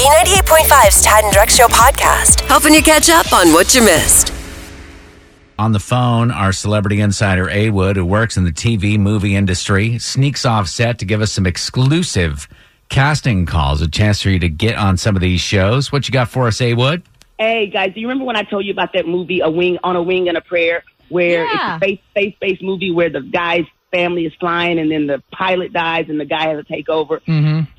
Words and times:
B98.5's 0.00 1.02
Tad 1.02 1.24
and 1.24 1.34
Drex 1.34 1.50
Show 1.50 1.66
podcast, 1.66 2.40
helping 2.48 2.72
you 2.72 2.82
catch 2.82 3.10
up 3.10 3.34
on 3.34 3.52
what 3.52 3.74
you 3.74 3.82
missed. 3.82 4.32
On 5.58 5.72
the 5.72 5.78
phone, 5.78 6.30
our 6.30 6.52
celebrity 6.54 7.02
insider 7.02 7.50
A 7.50 7.68
Wood, 7.68 7.96
who 7.96 8.06
works 8.06 8.38
in 8.38 8.44
the 8.44 8.50
TV 8.50 8.98
movie 8.98 9.36
industry, 9.36 9.98
sneaks 9.98 10.46
off 10.46 10.68
set 10.68 10.98
to 11.00 11.04
give 11.04 11.20
us 11.20 11.30
some 11.30 11.46
exclusive 11.46 12.48
casting 12.88 13.44
calls, 13.44 13.82
a 13.82 13.88
chance 13.88 14.22
for 14.22 14.30
you 14.30 14.38
to 14.38 14.48
get 14.48 14.74
on 14.76 14.96
some 14.96 15.16
of 15.16 15.20
these 15.20 15.42
shows. 15.42 15.92
What 15.92 16.08
you 16.08 16.12
got 16.12 16.30
for 16.30 16.46
us, 16.46 16.62
A 16.62 16.72
Wood? 16.72 17.02
Hey 17.38 17.66
guys, 17.66 17.92
do 17.92 18.00
you 18.00 18.06
remember 18.08 18.24
when 18.24 18.36
I 18.36 18.44
told 18.44 18.64
you 18.64 18.72
about 18.72 18.94
that 18.94 19.06
movie, 19.06 19.40
A 19.40 19.50
Wing 19.50 19.76
on 19.84 19.96
a 19.96 20.02
Wing 20.02 20.28
and 20.28 20.38
a 20.38 20.40
Prayer, 20.40 20.82
where 21.10 21.44
Yeah. 21.44 21.76
it's 21.76 21.76
a 21.76 21.78
faith 21.86 22.00
faith 22.14 22.34
based 22.40 22.62
movie 22.62 22.90
where 22.90 23.10
the 23.10 23.20
guy's 23.20 23.66
family 23.90 24.24
is 24.24 24.32
flying 24.40 24.78
and 24.78 24.90
then 24.90 25.06
the 25.08 25.22
pilot 25.30 25.74
dies 25.74 26.06
and 26.08 26.18
the 26.18 26.24
guy 26.24 26.48
has 26.48 26.64
to 26.64 26.72
take 26.72 26.88
over. 26.88 27.20
Mm-hmm. 27.28 27.70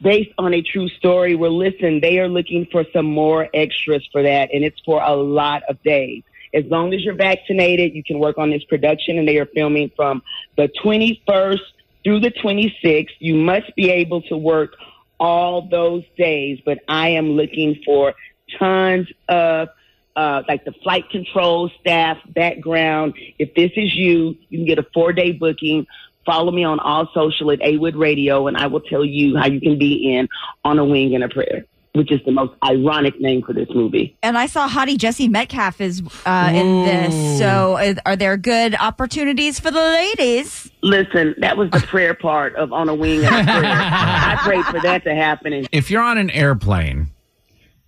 Based 0.00 0.30
on 0.38 0.54
a 0.54 0.62
true 0.62 0.88
story. 0.88 1.34
Well, 1.34 1.56
listen, 1.56 2.00
they 2.00 2.18
are 2.20 2.28
looking 2.28 2.66
for 2.70 2.84
some 2.92 3.06
more 3.06 3.48
extras 3.52 4.06
for 4.12 4.22
that, 4.22 4.50
and 4.52 4.64
it's 4.64 4.80
for 4.84 5.02
a 5.02 5.14
lot 5.14 5.62
of 5.68 5.82
days. 5.82 6.22
As 6.54 6.64
long 6.66 6.94
as 6.94 7.02
you're 7.02 7.14
vaccinated, 7.14 7.94
you 7.94 8.04
can 8.04 8.18
work 8.18 8.38
on 8.38 8.50
this 8.50 8.64
production, 8.64 9.18
and 9.18 9.26
they 9.26 9.38
are 9.38 9.46
filming 9.46 9.90
from 9.96 10.22
the 10.56 10.68
21st 10.82 11.60
through 12.04 12.20
the 12.20 12.30
26th. 12.30 13.10
You 13.18 13.34
must 13.34 13.74
be 13.74 13.90
able 13.90 14.22
to 14.22 14.36
work 14.36 14.76
all 15.18 15.62
those 15.68 16.04
days, 16.16 16.60
but 16.64 16.78
I 16.88 17.10
am 17.10 17.30
looking 17.30 17.82
for 17.84 18.14
tons 18.58 19.08
of 19.28 19.68
uh, 20.16 20.42
like 20.48 20.64
the 20.64 20.72
flight 20.82 21.08
control 21.10 21.70
staff 21.80 22.18
background. 22.34 23.14
If 23.38 23.54
this 23.54 23.70
is 23.76 23.94
you, 23.94 24.36
you 24.48 24.58
can 24.58 24.66
get 24.66 24.78
a 24.78 24.86
four 24.92 25.12
day 25.12 25.32
booking. 25.32 25.86
Follow 26.28 26.52
me 26.52 26.62
on 26.62 26.78
all 26.78 27.08
social 27.14 27.50
at 27.52 27.58
Awood 27.60 27.96
Radio, 27.96 28.48
and 28.48 28.56
I 28.58 28.66
will 28.66 28.82
tell 28.82 29.02
you 29.02 29.38
how 29.38 29.46
you 29.46 29.62
can 29.62 29.78
be 29.78 30.14
in 30.14 30.28
on 30.62 30.78
a 30.78 30.84
wing 30.84 31.14
and 31.14 31.24
a 31.24 31.28
prayer, 31.30 31.64
which 31.94 32.12
is 32.12 32.20
the 32.26 32.32
most 32.32 32.52
ironic 32.62 33.18
name 33.18 33.42
for 33.42 33.54
this 33.54 33.68
movie. 33.74 34.14
And 34.22 34.36
I 34.36 34.44
saw 34.44 34.68
Hottie 34.68 34.98
Jesse 34.98 35.26
Metcalfe 35.26 35.80
is 35.80 36.02
uh, 36.26 36.50
in 36.52 36.84
this. 36.84 37.38
So 37.38 37.94
are 38.04 38.14
there 38.14 38.36
good 38.36 38.74
opportunities 38.74 39.58
for 39.58 39.70
the 39.70 39.80
ladies? 39.80 40.70
Listen, 40.82 41.34
that 41.38 41.56
was 41.56 41.70
the 41.70 41.80
prayer 41.80 42.12
part 42.12 42.54
of 42.56 42.74
on 42.74 42.90
a 42.90 42.94
wing 42.94 43.24
and 43.24 43.48
a 43.48 43.50
prayer. 43.50 43.64
I 43.64 44.38
prayed 44.42 44.66
for 44.66 44.80
that 44.80 45.04
to 45.04 45.14
happen. 45.14 45.66
If 45.72 45.90
you're 45.90 46.02
on 46.02 46.18
an 46.18 46.28
airplane 46.28 47.06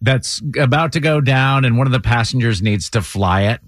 that's 0.01 0.41
about 0.59 0.93
to 0.93 1.01
go 1.01 1.21
down 1.21 1.67
and 1.67 1.77
one 1.77 1.87
of 1.87 1.93
the 1.93 2.01
passengers 2.01 2.63
needs 2.63 2.89
to 2.89 3.03
fly 3.03 3.43
it, 3.43 3.61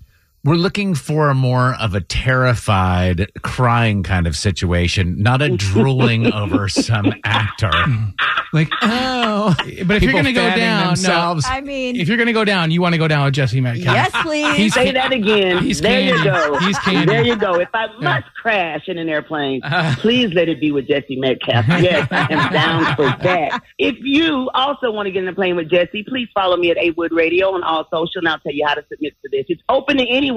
we're 0.45 0.57
looking 0.57 0.95
for 0.95 1.33
more 1.35 1.75
of 1.75 1.95
a 1.95 2.01
terrified, 2.01 3.31
crying 3.43 4.03
kind 4.03 4.27
of 4.27 4.37
situation, 4.37 5.23
not 5.23 5.41
a 5.41 5.57
drooling 5.57 6.33
over 6.33 6.69
some 6.69 7.13
actor. 7.25 7.71
Like, 8.53 8.69
oh. 8.83 9.55
But 9.87 9.97
if 9.97 10.03
you're 10.03 10.13
going 10.13 10.27
to 10.27 10.33
go 10.33 10.55
down, 10.55 10.89
themselves. 10.89 11.47
I 11.49 11.63
mean. 11.63 11.97
If 11.97 12.07
you're 12.07 12.19
going 12.19 12.27
to 12.27 12.35
go 12.35 12.45
down, 12.45 12.71
you 12.71 12.83
want 12.83 12.93
to 12.93 12.99
go 12.99 13.09
down 13.09 13.25
with 13.25 13.33
Jesse 13.33 13.63
Metcalfe. 13.63 13.85
yes, 13.87 14.11
please. 14.23 14.57
He's 14.57 14.75
say 14.75 14.91
that 14.93 15.11
again. 15.11 15.63
He's 15.63 15.81
there 15.81 16.01
you 16.01 16.23
go. 16.23 16.59
He's 16.59 16.79
candy. 16.81 17.07
There 17.07 17.25
you 17.25 17.37
go. 17.37 17.55
If 17.55 17.71
I 17.73 17.87
must 17.99 18.27
crash 18.35 18.83
in 18.89 18.99
an 18.99 19.09
airplane, 19.09 19.63
uh-huh. 19.63 19.97
please 20.01 20.35
let 20.35 20.51
it 20.51 20.61
be 20.61 20.71
with 20.71 20.87
Jesse 20.87 21.17
Metcalfe. 21.17 21.67
Yes, 21.83 22.07
I 22.13 22.29
am 22.31 22.53
down 22.53 22.97
for 22.97 23.07
that. 23.25 23.61
If 23.79 23.97
you 24.01 24.51
also 24.55 24.93
want 24.93 25.07
to 25.07 25.11
get 25.11 25.23
in 25.23 25.29
a 25.29 25.35
plane 25.35 25.57
with 25.57 25.69
Jesse, 25.69 26.05
please 26.07 26.29
follow 26.35 26.57
me 26.57 26.71
at 26.71 26.77
A 26.77 26.91
Wood 26.91 27.13
Radio 27.13 27.53
on 27.55 27.65
all 27.65 27.89
social, 27.91 28.19
and 28.19 28.29
I'll 28.29 28.39
tell 28.39 28.53
you 28.53 28.65
how 28.67 28.75
to 28.75 28.85
submit 28.89 29.15
to 29.23 29.29
this. 29.31 29.47
It's 29.49 29.63
open 29.69 29.97
to 29.97 30.07
anyone, 30.09 30.32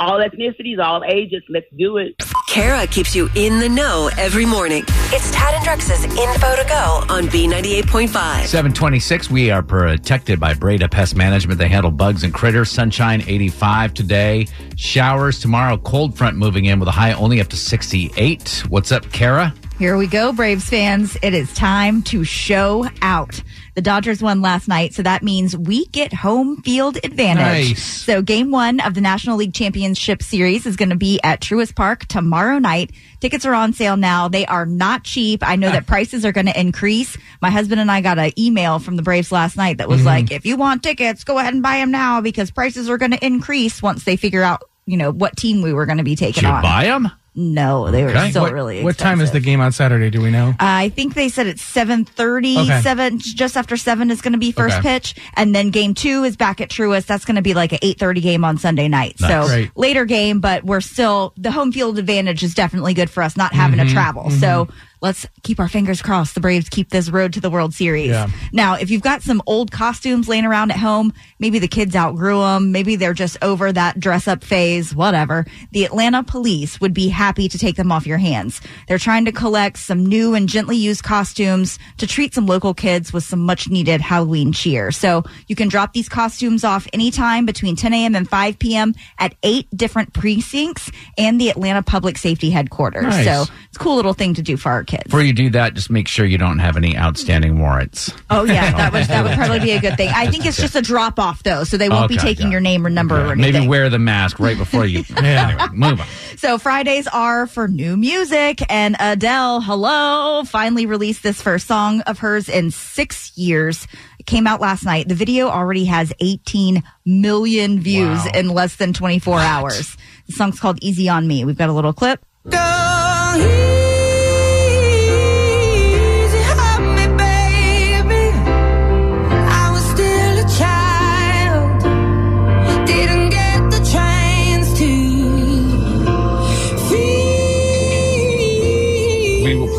all 0.00 0.18
ethnicities, 0.18 0.82
all 0.82 1.04
ages. 1.04 1.42
Let's 1.48 1.66
do 1.76 1.98
it. 1.98 2.14
Kara 2.48 2.86
keeps 2.86 3.14
you 3.14 3.28
in 3.36 3.60
the 3.60 3.68
know 3.68 4.10
every 4.18 4.44
morning. 4.44 4.82
It's 5.12 5.30
Tad 5.30 5.54
and 5.54 5.64
Drex's 5.64 6.04
info 6.04 6.56
to 6.56 6.64
go 6.68 7.04
on 7.08 7.24
B98.5. 7.28 8.08
726, 8.08 9.30
we 9.30 9.50
are 9.50 9.62
protected 9.62 10.40
by 10.40 10.54
Breda 10.54 10.88
Pest 10.88 11.14
Management. 11.14 11.58
They 11.58 11.68
handle 11.68 11.92
bugs 11.92 12.24
and 12.24 12.34
critters. 12.34 12.70
Sunshine 12.70 13.22
85 13.26 13.94
today. 13.94 14.46
Showers 14.76 15.38
tomorrow. 15.38 15.76
Cold 15.76 16.16
front 16.16 16.36
moving 16.36 16.64
in 16.64 16.80
with 16.80 16.88
a 16.88 16.92
high 16.92 17.12
only 17.12 17.40
up 17.40 17.48
to 17.48 17.56
68. 17.56 18.64
What's 18.68 18.90
up, 18.90 19.10
Kara? 19.12 19.54
Here 19.78 19.96
we 19.96 20.06
go, 20.06 20.32
Braves 20.32 20.68
fans. 20.68 21.16
It 21.22 21.34
is 21.34 21.52
time 21.54 22.02
to 22.02 22.24
show 22.24 22.88
out. 23.00 23.42
The 23.74 23.82
Dodgers 23.82 24.22
won 24.22 24.42
last 24.42 24.68
night, 24.68 24.94
so 24.94 25.02
that 25.02 25.22
means 25.22 25.56
we 25.56 25.86
get 25.86 26.12
home 26.12 26.62
field 26.62 26.98
advantage. 27.04 27.70
Nice. 27.70 27.82
So 27.84 28.22
game 28.22 28.50
one 28.50 28.80
of 28.80 28.94
the 28.94 29.00
National 29.00 29.36
League 29.36 29.54
Championship 29.54 30.22
Series 30.22 30.66
is 30.66 30.76
going 30.76 30.90
to 30.90 30.96
be 30.96 31.20
at 31.22 31.40
Truist 31.40 31.74
Park 31.74 32.06
tomorrow 32.06 32.58
night. 32.58 32.90
Tickets 33.20 33.44
are 33.44 33.54
on 33.54 33.72
sale 33.72 33.96
now. 33.96 34.28
They 34.28 34.46
are 34.46 34.66
not 34.66 35.04
cheap. 35.04 35.46
I 35.46 35.56
know 35.56 35.70
that 35.70 35.84
ah. 35.84 35.86
prices 35.86 36.24
are 36.24 36.32
going 36.32 36.46
to 36.46 36.58
increase. 36.58 37.16
My 37.40 37.50
husband 37.50 37.80
and 37.80 37.90
I 37.90 38.00
got 38.00 38.18
an 38.18 38.32
email 38.38 38.78
from 38.78 38.96
the 38.96 39.02
Braves 39.02 39.30
last 39.30 39.56
night 39.56 39.78
that 39.78 39.88
was 39.88 39.98
mm-hmm. 39.98 40.06
like, 40.06 40.30
if 40.30 40.44
you 40.46 40.56
want 40.56 40.82
tickets, 40.82 41.24
go 41.24 41.38
ahead 41.38 41.54
and 41.54 41.62
buy 41.62 41.76
them 41.76 41.90
now 41.90 42.20
because 42.20 42.50
prices 42.50 42.88
are 42.88 42.98
going 42.98 43.12
to 43.12 43.24
increase 43.24 43.82
once 43.82 44.04
they 44.04 44.16
figure 44.16 44.42
out, 44.42 44.62
you 44.86 44.96
know, 44.96 45.12
what 45.12 45.36
team 45.36 45.62
we 45.62 45.72
were 45.72 45.86
going 45.86 45.98
to 45.98 46.04
be 46.04 46.16
taking 46.16 46.44
you 46.44 46.48
on. 46.48 46.62
buy 46.62 46.84
them? 46.84 47.10
No, 47.40 47.90
they 47.90 48.04
were 48.04 48.10
Okay. 48.10 48.30
still 48.30 48.42
what, 48.42 48.52
really 48.52 48.82
what 48.84 48.98
time 48.98 49.20
is 49.22 49.30
the 49.32 49.40
game 49.40 49.60
on 49.60 49.72
Saturday? 49.72 50.10
Do 50.10 50.20
we 50.20 50.30
know? 50.30 50.54
I 50.60 50.90
think 50.90 51.14
they 51.14 51.28
said 51.30 51.46
it's 51.46 51.62
7.30, 51.62 52.58
Okay. 52.64 52.80
7, 52.82 53.18
just 53.18 53.56
after 53.56 53.76
7 53.76 54.10
is 54.10 54.20
going 54.20 54.32
to 54.34 54.38
be 54.38 54.52
first 54.52 54.78
Okay. 54.78 54.88
pitch. 54.98 55.14
And 55.34 55.54
then 55.54 55.70
game 55.70 55.94
two 55.94 56.24
is 56.24 56.36
back 56.36 56.60
at 56.60 56.68
Truist. 56.68 57.06
That's 57.06 57.24
going 57.24 57.36
to 57.36 57.42
be 57.42 57.54
like 57.54 57.72
an 57.72 57.78
8.30 57.78 58.22
game 58.22 58.44
on 58.44 58.58
Sunday 58.58 58.88
night. 58.88 59.16
Nice. 59.20 59.48
So 59.48 59.66
later 59.74 60.04
game, 60.04 60.40
but 60.40 60.64
we're 60.64 60.80
still, 60.82 61.32
the 61.36 61.50
home 61.50 61.72
field 61.72 61.98
advantage 61.98 62.42
is 62.42 62.54
definitely 62.54 62.92
good 62.94 63.08
for 63.10 63.22
us 63.22 63.36
not 63.36 63.52
having 63.54 63.78
Mm-hmm. 63.78 63.88
to 63.88 63.94
travel. 63.94 64.30
So 64.30 64.68
let's 65.00 65.26
keep 65.42 65.58
our 65.58 65.68
fingers 65.68 66.02
crossed. 66.02 66.34
The 66.34 66.40
Braves 66.40 66.68
keep 66.68 66.90
this 66.90 67.10
road 67.10 67.32
to 67.34 67.40
the 67.40 67.50
World 67.50 67.74
Series. 67.74 68.10
Yeah. 68.10 68.28
Now, 68.52 68.74
if 68.74 68.90
you've 68.90 69.02
got 69.02 69.22
some 69.22 69.42
old 69.46 69.70
costumes 69.70 70.28
laying 70.28 70.44
around 70.44 70.70
at 70.70 70.78
home, 70.78 71.12
maybe 71.38 71.58
the 71.58 71.68
kids 71.68 71.96
outgrew 71.96 72.40
them, 72.40 72.72
maybe 72.72 72.96
they're 72.96 73.14
just 73.14 73.38
over 73.42 73.72
that 73.72 73.98
dress 73.98 74.28
up 74.28 74.44
phase, 74.44 74.94
whatever. 74.94 75.46
The 75.72 75.84
Atlanta 75.84 76.22
police 76.22 76.80
would 76.80 76.94
be 76.94 77.08
happy 77.08 77.48
to 77.48 77.58
take 77.58 77.76
them 77.76 77.90
off 77.90 78.06
your 78.06 78.18
hands. 78.18 78.60
They're 78.88 78.98
trying 78.98 79.24
to 79.24 79.32
collect 79.32 79.78
some 79.78 80.04
new 80.04 80.34
and 80.34 80.48
gently 80.48 80.76
used 80.76 81.02
costumes 81.02 81.78
to 81.98 82.06
treat 82.06 82.34
some 82.34 82.46
local 82.46 82.74
kids 82.74 83.12
with 83.12 83.24
some 83.24 83.40
much 83.40 83.68
needed 83.68 84.00
Halloween 84.00 84.52
cheer. 84.52 84.90
So 84.90 85.24
you 85.46 85.56
can 85.56 85.68
drop 85.68 85.92
these 85.92 86.08
costumes 86.08 86.64
off 86.64 86.86
anytime 86.92 87.46
between 87.46 87.76
10 87.76 87.94
a.m. 87.94 88.14
and 88.14 88.28
5 88.28 88.58
p.m. 88.58 88.94
at 89.18 89.34
eight 89.42 89.66
different 89.74 90.12
precincts 90.12 90.90
and 91.16 91.40
the 91.40 91.48
Atlanta 91.48 91.82
Public 91.82 92.18
Safety 92.18 92.50
Headquarters. 92.50 93.04
Nice. 93.04 93.24
So 93.24 93.52
it's 93.68 93.76
a 93.76 93.80
cool 93.80 93.96
little 93.96 94.14
thing 94.14 94.34
to 94.34 94.42
do 94.42 94.56
for 94.56 94.70
our 94.70 94.84
kids. 94.90 95.04
Before 95.04 95.22
you 95.22 95.32
do 95.32 95.50
that, 95.50 95.74
just 95.74 95.90
make 95.90 96.08
sure 96.08 96.26
you 96.26 96.38
don't 96.38 96.58
have 96.58 96.76
any 96.76 96.96
outstanding 96.96 97.58
warrants. 97.58 98.12
Oh 98.28 98.44
yeah, 98.44 98.70
that 98.76 98.92
would 98.92 99.04
that 99.04 99.24
would 99.24 99.34
probably 99.34 99.60
be 99.60 99.72
a 99.72 99.80
good 99.80 99.96
thing. 99.96 100.10
I 100.14 100.26
think 100.30 100.44
it's 100.46 100.56
just 100.58 100.74
a 100.76 100.82
drop 100.82 101.18
off 101.18 101.42
though, 101.42 101.64
so 101.64 101.76
they 101.76 101.88
won't 101.88 102.08
be 102.08 102.16
taking 102.16 102.46
got 102.46 102.52
your 102.52 102.60
name 102.60 102.86
or 102.86 102.90
number 102.90 103.16
or 103.16 103.32
anything. 103.32 103.52
Maybe 103.52 103.68
wear 103.68 103.88
the 103.88 103.98
mask 103.98 104.38
right 104.38 104.58
before 104.58 104.84
you. 104.86 105.04
Yeah. 105.10 105.40
Anyway, 105.50 105.68
move 105.72 106.00
on. 106.00 106.06
So 106.36 106.58
Fridays 106.58 107.06
are 107.06 107.46
for 107.46 107.66
new 107.68 107.96
music, 107.96 108.60
and 108.68 108.96
Adele, 109.00 109.60
hello, 109.60 110.42
finally 110.44 110.84
released 110.86 111.22
this 111.22 111.40
first 111.40 111.66
song 111.66 112.00
of 112.02 112.18
hers 112.18 112.48
in 112.48 112.70
six 112.70 113.36
years. 113.38 113.86
It 114.18 114.26
came 114.26 114.46
out 114.46 114.60
last 114.60 114.84
night. 114.84 115.08
The 115.08 115.14
video 115.14 115.48
already 115.48 115.84
has 115.86 116.12
18 116.20 116.82
million 117.06 117.80
views 117.80 118.18
Wow. 118.24 118.30
in 118.34 118.48
less 118.50 118.76
than 118.76 118.92
24 118.92 119.38
hours. 119.40 119.96
The 120.26 120.32
song's 120.32 120.60
called 120.60 120.78
Easy 120.82 121.08
on 121.08 121.26
Me. 121.26 121.44
We've 121.44 121.56
got 121.58 121.68
a 121.70 121.72
little 121.72 121.92
clip. 121.92 122.24
We 122.44 122.50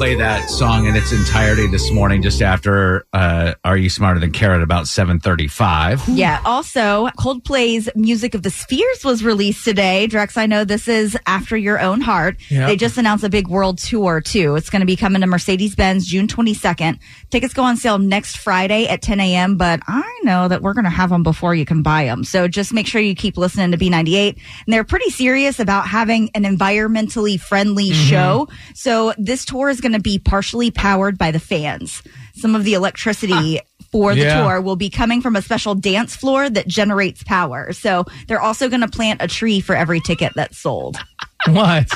play 0.01 0.15
that 0.15 0.49
song 0.49 0.87
in 0.87 0.95
its 0.95 1.11
entirety 1.11 1.67
this 1.67 1.91
morning, 1.91 2.23
just 2.23 2.41
after 2.41 3.05
uh, 3.13 3.53
"Are 3.63 3.77
You 3.77 3.87
Smarter 3.87 4.19
Than 4.19 4.31
Kara?" 4.31 4.59
about 4.63 4.87
seven 4.87 5.19
thirty-five. 5.19 6.09
Yeah. 6.09 6.41
Also, 6.43 7.05
Coldplay's 7.19 7.87
Music 7.95 8.33
of 8.33 8.41
the 8.41 8.49
Spheres 8.49 9.05
was 9.05 9.23
released 9.23 9.63
today. 9.63 10.07
Drex, 10.09 10.37
I 10.37 10.47
know 10.47 10.63
this 10.65 10.87
is 10.87 11.15
After 11.27 11.55
Your 11.55 11.79
Own 11.79 12.01
Heart. 12.01 12.37
Yep. 12.49 12.67
They 12.67 12.75
just 12.77 12.97
announced 12.97 13.23
a 13.23 13.29
big 13.29 13.47
world 13.47 13.77
tour, 13.77 14.21
too. 14.21 14.55
It's 14.55 14.71
going 14.71 14.79
to 14.79 14.87
be 14.87 14.95
coming 14.95 15.21
to 15.21 15.27
Mercedes 15.27 15.75
Benz 15.75 16.07
June 16.07 16.25
22nd. 16.27 16.97
Tickets 17.29 17.53
go 17.53 17.61
on 17.61 17.77
sale 17.77 17.99
next 17.99 18.37
Friday 18.37 18.87
at 18.87 19.03
10 19.03 19.19
a.m., 19.19 19.55
but 19.55 19.81
I 19.87 20.19
know 20.23 20.47
that 20.47 20.63
we're 20.63 20.73
going 20.73 20.85
to 20.85 20.89
have 20.89 21.11
them 21.11 21.21
before 21.21 21.53
you 21.53 21.63
can 21.65 21.83
buy 21.83 22.05
them. 22.05 22.23
So 22.23 22.47
just 22.47 22.73
make 22.73 22.87
sure 22.87 23.01
you 23.01 23.13
keep 23.13 23.37
listening 23.37 23.69
to 23.71 23.77
B98. 23.77 24.29
And 24.65 24.73
they're 24.73 24.83
pretty 24.83 25.11
serious 25.11 25.59
about 25.59 25.85
having 25.85 26.31
an 26.33 26.41
environmentally 26.43 27.39
friendly 27.39 27.91
Mm-hmm. 27.91 28.09
show. 28.09 28.47
So 28.73 29.13
this 29.19 29.45
tour 29.45 29.69
is 29.69 29.79
going 29.81 29.90
to 29.93 29.99
be 29.99 30.19
partially 30.19 30.71
powered 30.71 31.17
by 31.17 31.31
the 31.31 31.39
fans. 31.39 32.01
Some 32.35 32.55
of 32.55 32.63
the 32.63 32.73
electricity 32.73 33.59
for 33.91 34.15
the 34.15 34.21
Yeah. 34.21 34.41
tour 34.43 34.61
will 34.61 34.75
be 34.77 34.89
coming 34.89 35.21
from 35.21 35.35
a 35.35 35.41
special 35.41 35.75
dance 35.75 36.15
floor 36.15 36.49
that 36.49 36.67
generates 36.67 37.23
power. 37.23 37.73
So 37.73 38.05
they're 38.27 38.41
also 38.41 38.69
going 38.69 38.81
to 38.81 38.87
plant 38.87 39.21
a 39.21 39.27
tree 39.27 39.59
for 39.59 39.75
every 39.75 39.99
ticket 39.99 40.31
that's 40.35 40.57
sold. 40.57 40.97
What? 41.47 41.89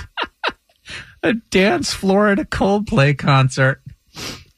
A 1.21 1.33
dance 1.51 1.94
floor 1.94 2.30
at 2.30 2.39
a 2.39 2.45
Coldplay 2.45 3.15
concert. 3.15 3.81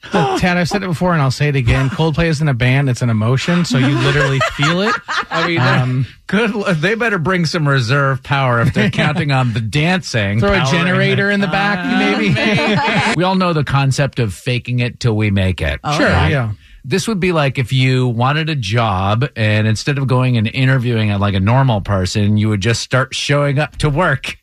Tad, 0.12 0.56
I've 0.56 0.68
said 0.68 0.82
it 0.82 0.86
before 0.86 1.12
and 1.12 1.20
I'll 1.20 1.30
say 1.30 1.48
it 1.48 1.56
again. 1.56 1.88
Coldplay 1.90 2.26
isn't 2.26 2.46
a 2.48 2.54
band, 2.54 2.88
it's 2.88 3.02
an 3.02 3.10
emotion. 3.10 3.64
So 3.64 3.78
you 3.78 3.88
literally 3.98 4.38
feel 4.54 4.80
it. 4.82 4.94
I 5.30 5.46
mean, 5.48 5.58
Um, 5.60 6.06
good. 6.28 6.52
They 6.76 6.94
better 6.94 7.18
bring 7.18 7.46
some 7.46 7.66
reserve 7.68 8.22
power 8.22 8.60
if 8.60 8.72
they're 8.74 8.90
counting 8.92 9.32
on 9.32 9.52
the 9.54 9.60
dancing. 9.60 10.38
Throw 10.40 10.52
a 10.52 10.64
generator 10.70 11.30
it. 11.30 11.34
in 11.34 11.40
the 11.40 11.48
back, 11.48 11.84
maybe. 11.98 13.14
we 13.16 13.24
all 13.24 13.34
know 13.34 13.52
the 13.52 13.64
concept 13.64 14.18
of 14.20 14.32
faking 14.34 14.78
it 14.78 15.00
till 15.00 15.16
we 15.16 15.30
make 15.32 15.60
it. 15.60 15.80
Sure, 15.96 16.08
yeah. 16.08 16.52
This 16.84 17.06
would 17.08 17.20
be 17.20 17.32
like 17.32 17.58
if 17.58 17.72
you 17.72 18.06
wanted 18.08 18.48
a 18.48 18.54
job 18.54 19.28
and 19.36 19.66
instead 19.66 19.98
of 19.98 20.06
going 20.06 20.38
and 20.38 20.46
interviewing 20.46 21.10
it 21.10 21.18
like 21.18 21.34
a 21.34 21.40
normal 21.40 21.80
person, 21.82 22.36
you 22.38 22.48
would 22.48 22.60
just 22.62 22.80
start 22.82 23.14
showing 23.14 23.58
up 23.58 23.76
to 23.78 23.90
work 23.90 24.38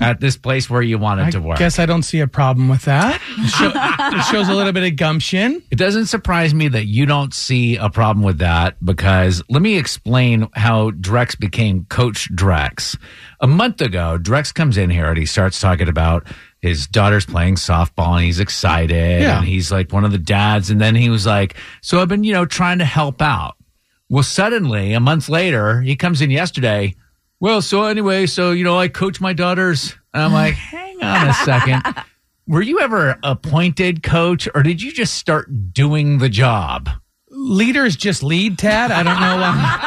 at 0.00 0.20
this 0.20 0.36
place 0.36 0.68
where 0.70 0.82
you 0.82 0.98
wanted 0.98 1.26
I 1.26 1.30
to 1.32 1.40
work. 1.40 1.56
I 1.56 1.58
guess 1.58 1.78
I 1.78 1.86
don't 1.86 2.02
see 2.02 2.20
a 2.20 2.26
problem 2.26 2.68
with 2.68 2.82
that. 2.86 3.20
It, 3.38 3.48
show- 3.50 3.72
it 4.18 4.22
shows 4.30 4.48
a 4.48 4.54
little 4.54 4.72
bit 4.72 4.84
of 4.90 4.96
gumption. 4.96 5.62
It 5.70 5.76
doesn't 5.76 6.06
surprise 6.06 6.54
me 6.54 6.68
that 6.68 6.86
you 6.86 7.06
don't 7.06 7.34
see 7.34 7.76
a 7.76 7.90
problem 7.90 8.24
with 8.24 8.38
that 8.38 8.76
because 8.84 9.42
let 9.48 9.62
me 9.62 9.76
explain 9.76 10.48
how 10.54 10.90
Drex 10.92 11.38
became 11.38 11.84
Coach 11.86 12.28
Drex. 12.34 12.96
A 13.40 13.46
month 13.46 13.80
ago, 13.80 14.18
Drex 14.20 14.52
comes 14.54 14.76
in 14.76 14.90
here 14.90 15.08
and 15.08 15.18
he 15.18 15.26
starts 15.26 15.60
talking 15.60 15.88
about 15.88 16.26
his 16.60 16.86
daughter's 16.86 17.24
playing 17.26 17.54
softball 17.56 18.16
and 18.16 18.24
he's 18.24 18.40
excited 18.40 19.22
Yeah. 19.22 19.38
and 19.38 19.46
he's 19.46 19.70
like 19.72 19.92
one 19.92 20.04
of 20.04 20.12
the 20.12 20.18
dads. 20.18 20.70
And 20.70 20.80
then 20.80 20.94
he 20.94 21.08
was 21.08 21.24
like, 21.26 21.56
So 21.82 22.00
I've 22.00 22.08
been, 22.08 22.24
you 22.24 22.32
know, 22.32 22.44
trying 22.46 22.78
to 22.78 22.84
help 22.84 23.22
out. 23.22 23.56
Well, 24.08 24.24
suddenly, 24.24 24.92
a 24.92 25.00
month 25.00 25.28
later, 25.28 25.80
he 25.82 25.94
comes 25.96 26.20
in 26.20 26.30
yesterday. 26.30 26.94
Well, 27.40 27.62
so 27.62 27.84
anyway, 27.84 28.26
so, 28.26 28.50
you 28.52 28.64
know, 28.64 28.78
I 28.78 28.88
coach 28.88 29.20
my 29.20 29.32
daughters. 29.32 29.94
And 30.12 30.22
I'm 30.22 30.32
like, 30.32 30.54
hang 30.56 31.02
on 31.02 31.28
a 31.28 31.34
second. 31.34 31.82
Were 32.46 32.62
you 32.62 32.80
ever 32.80 33.16
appointed 33.22 34.02
coach 34.02 34.48
or 34.54 34.62
did 34.62 34.82
you 34.82 34.92
just 34.92 35.14
start 35.14 35.72
doing 35.72 36.18
the 36.18 36.28
job? 36.28 36.90
Leaders 37.30 37.94
just 37.96 38.22
lead, 38.24 38.58
Tad. 38.58 38.90
I 38.90 39.02
don't 39.04 39.20
know 39.20 39.36
why. 39.40 39.86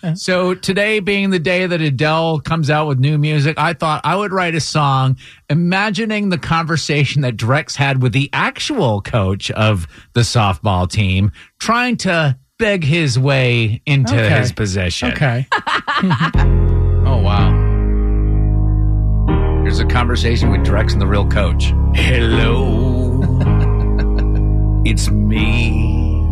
So 0.16 0.54
today 0.54 1.00
being 1.00 1.30
the 1.30 1.38
day 1.38 1.66
that 1.66 1.80
Adele 1.80 2.40
comes 2.40 2.68
out 2.70 2.86
with 2.86 2.98
new 2.98 3.16
music, 3.18 3.58
I 3.58 3.72
thought 3.72 4.02
I 4.04 4.14
would 4.16 4.32
write 4.32 4.54
a 4.54 4.60
song 4.60 5.16
imagining 5.48 6.28
the 6.28 6.36
conversation 6.38 7.22
that 7.22 7.36
Drex 7.36 7.74
had 7.74 8.02
with 8.02 8.12
the 8.12 8.28
actual 8.34 9.00
coach 9.00 9.50
of 9.52 9.86
the 10.12 10.20
softball 10.20 10.88
team, 10.90 11.32
trying 11.58 11.96
to 11.98 12.38
beg 12.58 12.84
his 12.84 13.18
way 13.18 13.80
into 13.86 14.12
Okay. 14.14 14.38
his 14.40 14.52
position. 14.52 15.12
Okay. 15.12 15.46
oh, 16.04 17.20
wow. 17.24 17.50
Here's 19.62 19.80
a 19.80 19.84
conversation 19.84 20.52
with 20.52 20.60
Drex 20.60 20.92
and 20.92 21.00
the 21.00 21.06
real 21.08 21.26
coach. 21.26 21.72
Hello, 21.92 23.20
it's 24.84 25.10
me. 25.10 26.22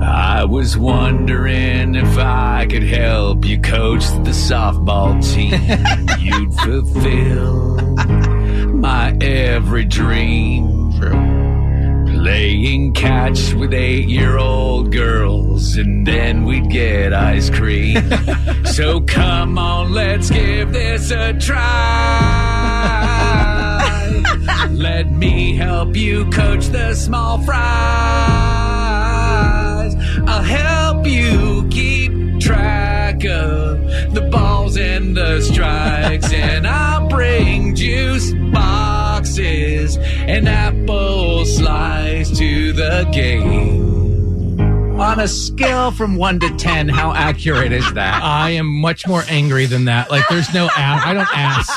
I 0.00 0.44
was 0.44 0.78
wondering 0.78 1.96
if 1.96 2.18
I 2.18 2.68
could 2.70 2.84
help 2.84 3.44
you 3.44 3.60
coach 3.60 4.04
the 4.04 4.30
softball 4.30 5.20
team. 5.34 5.50
You'd 6.20 6.54
fulfill 6.54 7.78
my 8.76 9.16
every 9.20 9.86
dream. 9.86 11.35
Playing 12.26 12.92
catch 12.92 13.54
with 13.54 13.72
eight 13.72 14.08
year 14.08 14.36
old 14.36 14.90
girls, 14.90 15.76
and 15.76 16.04
then 16.04 16.42
we'd 16.44 16.68
get 16.68 17.12
ice 17.12 17.48
cream. 17.48 18.02
so 18.64 19.00
come 19.02 19.56
on, 19.56 19.92
let's 19.92 20.28
give 20.28 20.72
this 20.72 21.12
a 21.12 21.34
try. 21.34 21.62
Let 24.72 25.12
me 25.12 25.54
help 25.54 25.94
you 25.94 26.28
coach 26.30 26.66
the 26.66 26.94
small 26.94 27.40
fries. 27.44 27.54
I'll 30.26 30.42
help 30.42 31.06
you 31.06 31.68
keep 31.70 32.40
track 32.40 33.24
of 33.24 33.86
the 34.14 34.28
balls 34.32 34.76
and 34.76 35.16
the 35.16 35.40
strikes, 35.42 36.32
and 36.32 36.66
I'll 36.66 37.08
bring 37.08 37.76
juice 37.76 38.32
boxes 38.52 39.96
and 39.96 40.48
apple 40.48 41.15
slice 41.46 42.36
to 42.38 42.72
the 42.72 43.08
game. 43.12 43.86
On 45.00 45.20
a 45.20 45.28
scale 45.28 45.90
from 45.90 46.16
one 46.16 46.40
to 46.40 46.48
ten, 46.56 46.88
how 46.88 47.12
accurate 47.12 47.70
is 47.72 47.92
that? 47.92 48.22
I 48.22 48.50
am 48.50 48.66
much 48.66 49.06
more 49.06 49.22
angry 49.28 49.66
than 49.66 49.84
that. 49.84 50.10
Like, 50.10 50.26
there's 50.28 50.52
no 50.54 50.70
ask. 50.76 51.06
I 51.06 51.12
don't 51.12 51.28
ask. 51.32 51.70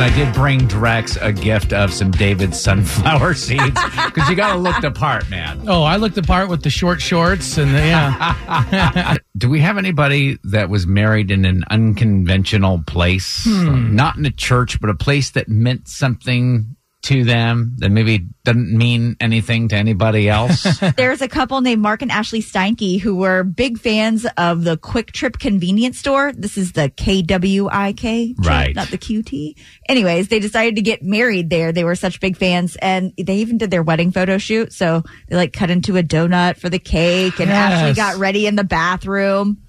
And 0.00 0.10
I 0.10 0.16
did 0.16 0.32
bring 0.32 0.60
Drex 0.60 1.18
a 1.20 1.30
gift 1.30 1.74
of 1.74 1.92
some 1.92 2.10
David 2.10 2.54
sunflower 2.54 3.34
seeds 3.34 3.78
because 4.06 4.30
you 4.30 4.34
got 4.34 4.54
to 4.54 4.58
look 4.58 4.80
the 4.80 4.90
part, 4.90 5.28
man. 5.28 5.62
Oh, 5.68 5.82
I 5.82 5.96
looked 5.96 6.14
the 6.14 6.22
part 6.22 6.48
with 6.48 6.62
the 6.62 6.70
short 6.70 7.02
shorts 7.02 7.58
and 7.58 7.74
the, 7.74 7.80
yeah. 7.80 9.16
Do 9.36 9.50
we 9.50 9.60
have 9.60 9.76
anybody 9.76 10.38
that 10.44 10.70
was 10.70 10.86
married 10.86 11.30
in 11.30 11.44
an 11.44 11.64
unconventional 11.70 12.82
place? 12.86 13.44
Hmm. 13.44 13.94
Not 13.94 14.16
in 14.16 14.24
a 14.24 14.30
church, 14.30 14.80
but 14.80 14.88
a 14.88 14.94
place 14.94 15.32
that 15.32 15.50
meant 15.50 15.86
something 15.86 16.76
to 17.02 17.24
them 17.24 17.74
that 17.78 17.90
maybe 17.90 18.26
doesn't 18.44 18.76
mean 18.76 19.16
anything 19.20 19.68
to 19.68 19.76
anybody 19.76 20.28
else? 20.28 20.66
There's 20.96 21.22
a 21.22 21.28
couple 21.28 21.60
named 21.60 21.80
Mark 21.80 22.02
and 22.02 22.10
Ashley 22.12 22.42
Steinke 22.42 23.00
who 23.00 23.16
were 23.16 23.42
big 23.42 23.78
fans 23.78 24.26
of 24.36 24.64
the 24.64 24.76
Kwik 24.76 25.12
Trip 25.12 25.38
convenience 25.38 25.98
store. 25.98 26.32
This 26.32 26.58
is 26.58 26.72
the 26.72 26.90
KWIK, 26.90 28.36
trip, 28.36 28.46
Right. 28.46 28.76
Not 28.76 28.88
the 28.88 28.98
QT. 28.98 29.54
Anyways, 29.88 30.28
they 30.28 30.40
decided 30.40 30.76
to 30.76 30.82
get 30.82 31.02
married 31.02 31.48
there. 31.48 31.72
They 31.72 31.84
were 31.84 31.94
such 31.94 32.20
big 32.20 32.36
fans 32.36 32.76
and 32.76 33.12
they 33.16 33.36
even 33.36 33.56
did 33.56 33.70
their 33.70 33.82
wedding 33.82 34.12
photo 34.12 34.36
shoot. 34.38 34.72
So 34.72 35.02
they 35.28 35.36
like 35.36 35.52
cut 35.52 35.70
into 35.70 35.96
a 35.96 36.02
donut 36.02 36.58
for 36.58 36.68
the 36.68 36.78
cake 36.78 37.40
and 37.40 37.50
Ashley 37.50 37.94
got 37.94 38.16
ready 38.16 38.46
in 38.46 38.56
the 38.56 38.64
bathroom. 38.64 39.62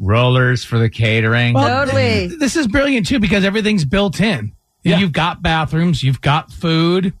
Rollers 0.00 0.64
for 0.64 0.78
the 0.78 0.88
catering. 0.88 1.54
Totally. 1.54 2.28
This 2.28 2.56
is 2.56 2.66
brilliant 2.66 3.06
too 3.06 3.18
because 3.18 3.44
everything's 3.44 3.84
built 3.84 4.20
in. 4.20 4.52
Yeah. 4.88 4.98
You've 4.98 5.12
got 5.12 5.42
bathrooms, 5.42 6.02
you've 6.02 6.20
got 6.20 6.50
food, 6.52 7.12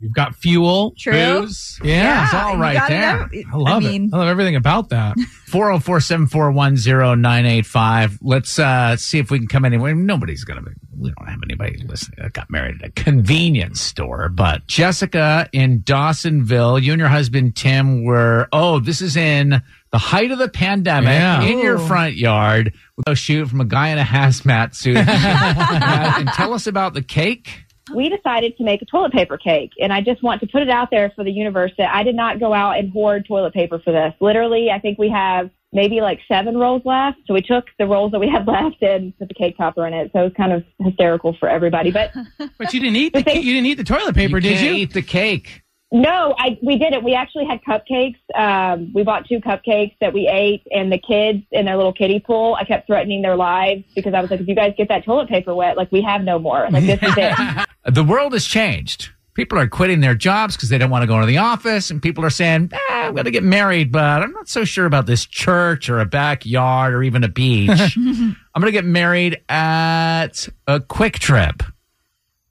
you've 0.00 0.14
got 0.14 0.34
fuel. 0.34 0.94
True. 0.98 1.12
Booze. 1.12 1.80
Yeah. 1.84 2.24
It's 2.24 2.34
all 2.34 2.54
you 2.54 2.60
right 2.60 2.74
gotta 2.74 2.92
there. 2.94 3.44
know. 3.46 3.52
I 3.52 3.70
love 3.72 3.82
mean, 3.82 4.04
it. 4.06 4.14
I 4.14 4.18
love 4.18 4.28
everything 4.28 4.56
about 4.56 4.88
that. 4.90 5.16
404 5.48 6.00
741 6.00 6.76
0985. 6.76 8.18
Let's 8.22 8.58
uh, 8.58 8.96
see 8.96 9.18
if 9.18 9.30
we 9.30 9.38
can 9.38 9.48
come 9.48 9.64
anywhere. 9.64 9.94
Nobody's 9.94 10.44
going 10.44 10.64
to 10.64 10.70
be, 10.70 10.76
we 11.02 11.12
don't 11.18 11.28
have 11.28 11.40
anybody 11.44 11.78
listening 11.86 12.18
that 12.22 12.32
got 12.32 12.50
married 12.50 12.82
at 12.82 12.88
a 12.88 12.92
convenience 12.92 13.80
store. 13.80 14.28
But 14.28 14.66
Jessica 14.66 15.48
in 15.52 15.80
Dawsonville, 15.82 16.80
you 16.82 16.92
and 16.92 17.00
your 17.00 17.08
husband 17.08 17.56
Tim 17.56 18.04
were, 18.04 18.48
oh, 18.52 18.78
this 18.80 19.00
is 19.00 19.16
in 19.16 19.62
the 19.90 19.98
height 19.98 20.30
of 20.30 20.38
the 20.38 20.48
pandemic 20.48 21.10
Yeah. 21.10 21.42
in 21.42 21.58
your 21.58 21.78
front 21.78 22.14
yard 22.14 22.72
with 22.96 23.08
a 23.08 23.14
shoot 23.14 23.48
from 23.48 23.60
a 23.60 23.64
guy 23.64 23.88
in 23.88 23.98
a 23.98 24.02
hazmat 24.04 24.74
suit. 24.74 24.96
Uh, 25.06 26.14
and 26.18 26.28
tell 26.28 26.54
us 26.54 26.66
about 26.66 26.94
the 26.94 27.02
cake. 27.02 27.62
we 27.94 28.08
decided 28.08 28.56
to 28.56 28.64
make 28.64 28.80
a 28.82 28.84
toilet 28.86 29.12
paper 29.12 29.36
cake. 29.36 29.72
And 29.80 29.92
I 29.92 30.00
just 30.00 30.22
want 30.22 30.40
to 30.40 30.46
put 30.46 30.62
it 30.62 30.70
out 30.70 30.88
there 30.90 31.10
for 31.14 31.24
the 31.24 31.32
universe 31.32 31.72
that 31.78 31.94
I 31.94 32.02
did 32.04 32.14
not 32.14 32.40
go 32.40 32.52
out 32.52 32.78
and 32.78 32.90
hoard 32.92 33.26
toilet 33.26 33.52
paper 33.52 33.78
for 33.78 33.92
this. 33.92 34.14
Literally, 34.20 34.70
I 34.70 34.78
think 34.78 34.98
we 34.98 35.10
have 35.10 35.50
maybe 35.72 36.00
like 36.00 36.20
seven 36.28 36.56
rolls 36.56 36.82
left. 36.84 37.18
So 37.26 37.34
we 37.34 37.42
took 37.42 37.64
the 37.78 37.86
rolls 37.86 38.12
that 38.12 38.18
we 38.20 38.28
had 38.28 38.46
left 38.56 38.82
and 38.82 39.16
put 39.18 39.28
the 39.28 39.34
cake 39.34 39.56
topper 39.56 39.86
in 39.86 39.94
it. 39.94 40.10
So 40.12 40.20
it 40.20 40.24
was 40.24 40.32
kind 40.36 40.52
of 40.52 40.64
hysterical 40.80 41.36
for 41.38 41.48
everybody. 41.48 41.90
But 41.90 42.12
But 42.58 42.72
you 42.74 42.80
didn't 42.80 42.96
eat 42.96 43.12
the 43.14 43.22
But 43.22 43.42
you 43.42 43.54
didn't 43.54 43.66
eat 43.66 43.74
the 43.78 43.84
toilet 43.84 44.14
paper, 44.14 44.36
you 44.36 44.40
did 44.42 44.58
can't 44.58 44.76
you? 44.76 44.82
eat 44.82 44.92
the 44.92 45.02
cake. 45.02 45.62
No, 45.94 46.34
I 46.38 46.58
we 46.62 46.78
did 46.78 46.94
it. 46.94 47.02
We 47.04 47.14
actually 47.14 47.44
had 47.44 47.60
cupcakes. 47.68 48.16
Um, 48.34 48.90
we 48.94 49.02
bought 49.02 49.28
two 49.28 49.40
cupcakes 49.40 49.94
that 50.00 50.14
we 50.14 50.26
ate, 50.26 50.62
and 50.70 50.90
the 50.90 50.96
kids 50.96 51.42
in 51.50 51.66
their 51.66 51.76
little 51.76 51.92
kiddie 51.92 52.18
pool. 52.18 52.56
I 52.58 52.64
kept 52.64 52.86
threatening 52.86 53.20
their 53.20 53.36
lives 53.36 53.84
because 53.94 54.14
I 54.14 54.22
was 54.22 54.30
like, 54.30 54.40
"If 54.40 54.48
you 54.48 54.54
guys 54.54 54.72
get 54.78 54.88
that 54.88 55.04
toilet 55.04 55.28
paper 55.28 55.54
wet, 55.54 55.76
like 55.76 55.92
we 55.92 56.00
have 56.00 56.22
no 56.22 56.38
more. 56.38 56.66
Like 56.70 56.86
this 56.86 57.02
is 57.02 57.12
it." 57.18 57.66
The 57.84 58.04
world 58.04 58.32
has 58.32 58.46
changed. 58.46 59.10
People 59.34 59.58
are 59.58 59.66
quitting 59.66 60.00
their 60.00 60.14
jobs 60.14 60.56
because 60.56 60.68
they 60.68 60.76
don't 60.76 60.90
want 60.90 61.02
to 61.02 61.06
go 61.06 61.14
into 61.14 61.26
the 61.26 61.38
office, 61.38 61.90
and 61.90 62.02
people 62.02 62.24
are 62.24 62.30
saying, 62.30 62.70
eh, 62.72 62.78
"I'm 62.90 63.14
going 63.14 63.24
to 63.24 63.30
get 63.30 63.42
married, 63.42 63.90
but 63.90 64.22
I'm 64.22 64.32
not 64.32 64.48
so 64.48 64.64
sure 64.64 64.84
about 64.84 65.06
this 65.06 65.24
church 65.24 65.88
or 65.88 66.00
a 66.00 66.06
backyard 66.06 66.92
or 66.92 67.02
even 67.02 67.24
a 67.24 67.28
beach. 67.28 67.70
I'm 67.96 68.36
going 68.60 68.66
to 68.66 68.72
get 68.72 68.84
married 68.84 69.40
at 69.48 70.48
a 70.66 70.80
Kwik 70.80 71.18
Trip." 71.18 71.62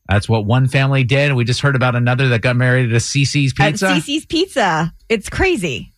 That's 0.09 0.27
what 0.27 0.45
one 0.45 0.67
family 0.67 1.05
did. 1.05 1.33
We 1.33 1.45
just 1.45 1.61
heard 1.61 1.75
about 1.75 1.95
another 1.95 2.27
that 2.29 2.41
got 2.41 2.57
married 2.57 2.89
at 2.89 2.91
a 2.91 2.99
Cici's 2.99 3.53
Pizza. 3.53 3.87
At 3.87 4.01
Cici's 4.01 4.25
Pizza. 4.25 4.93
It's 5.07 5.29
crazy. 5.29 5.90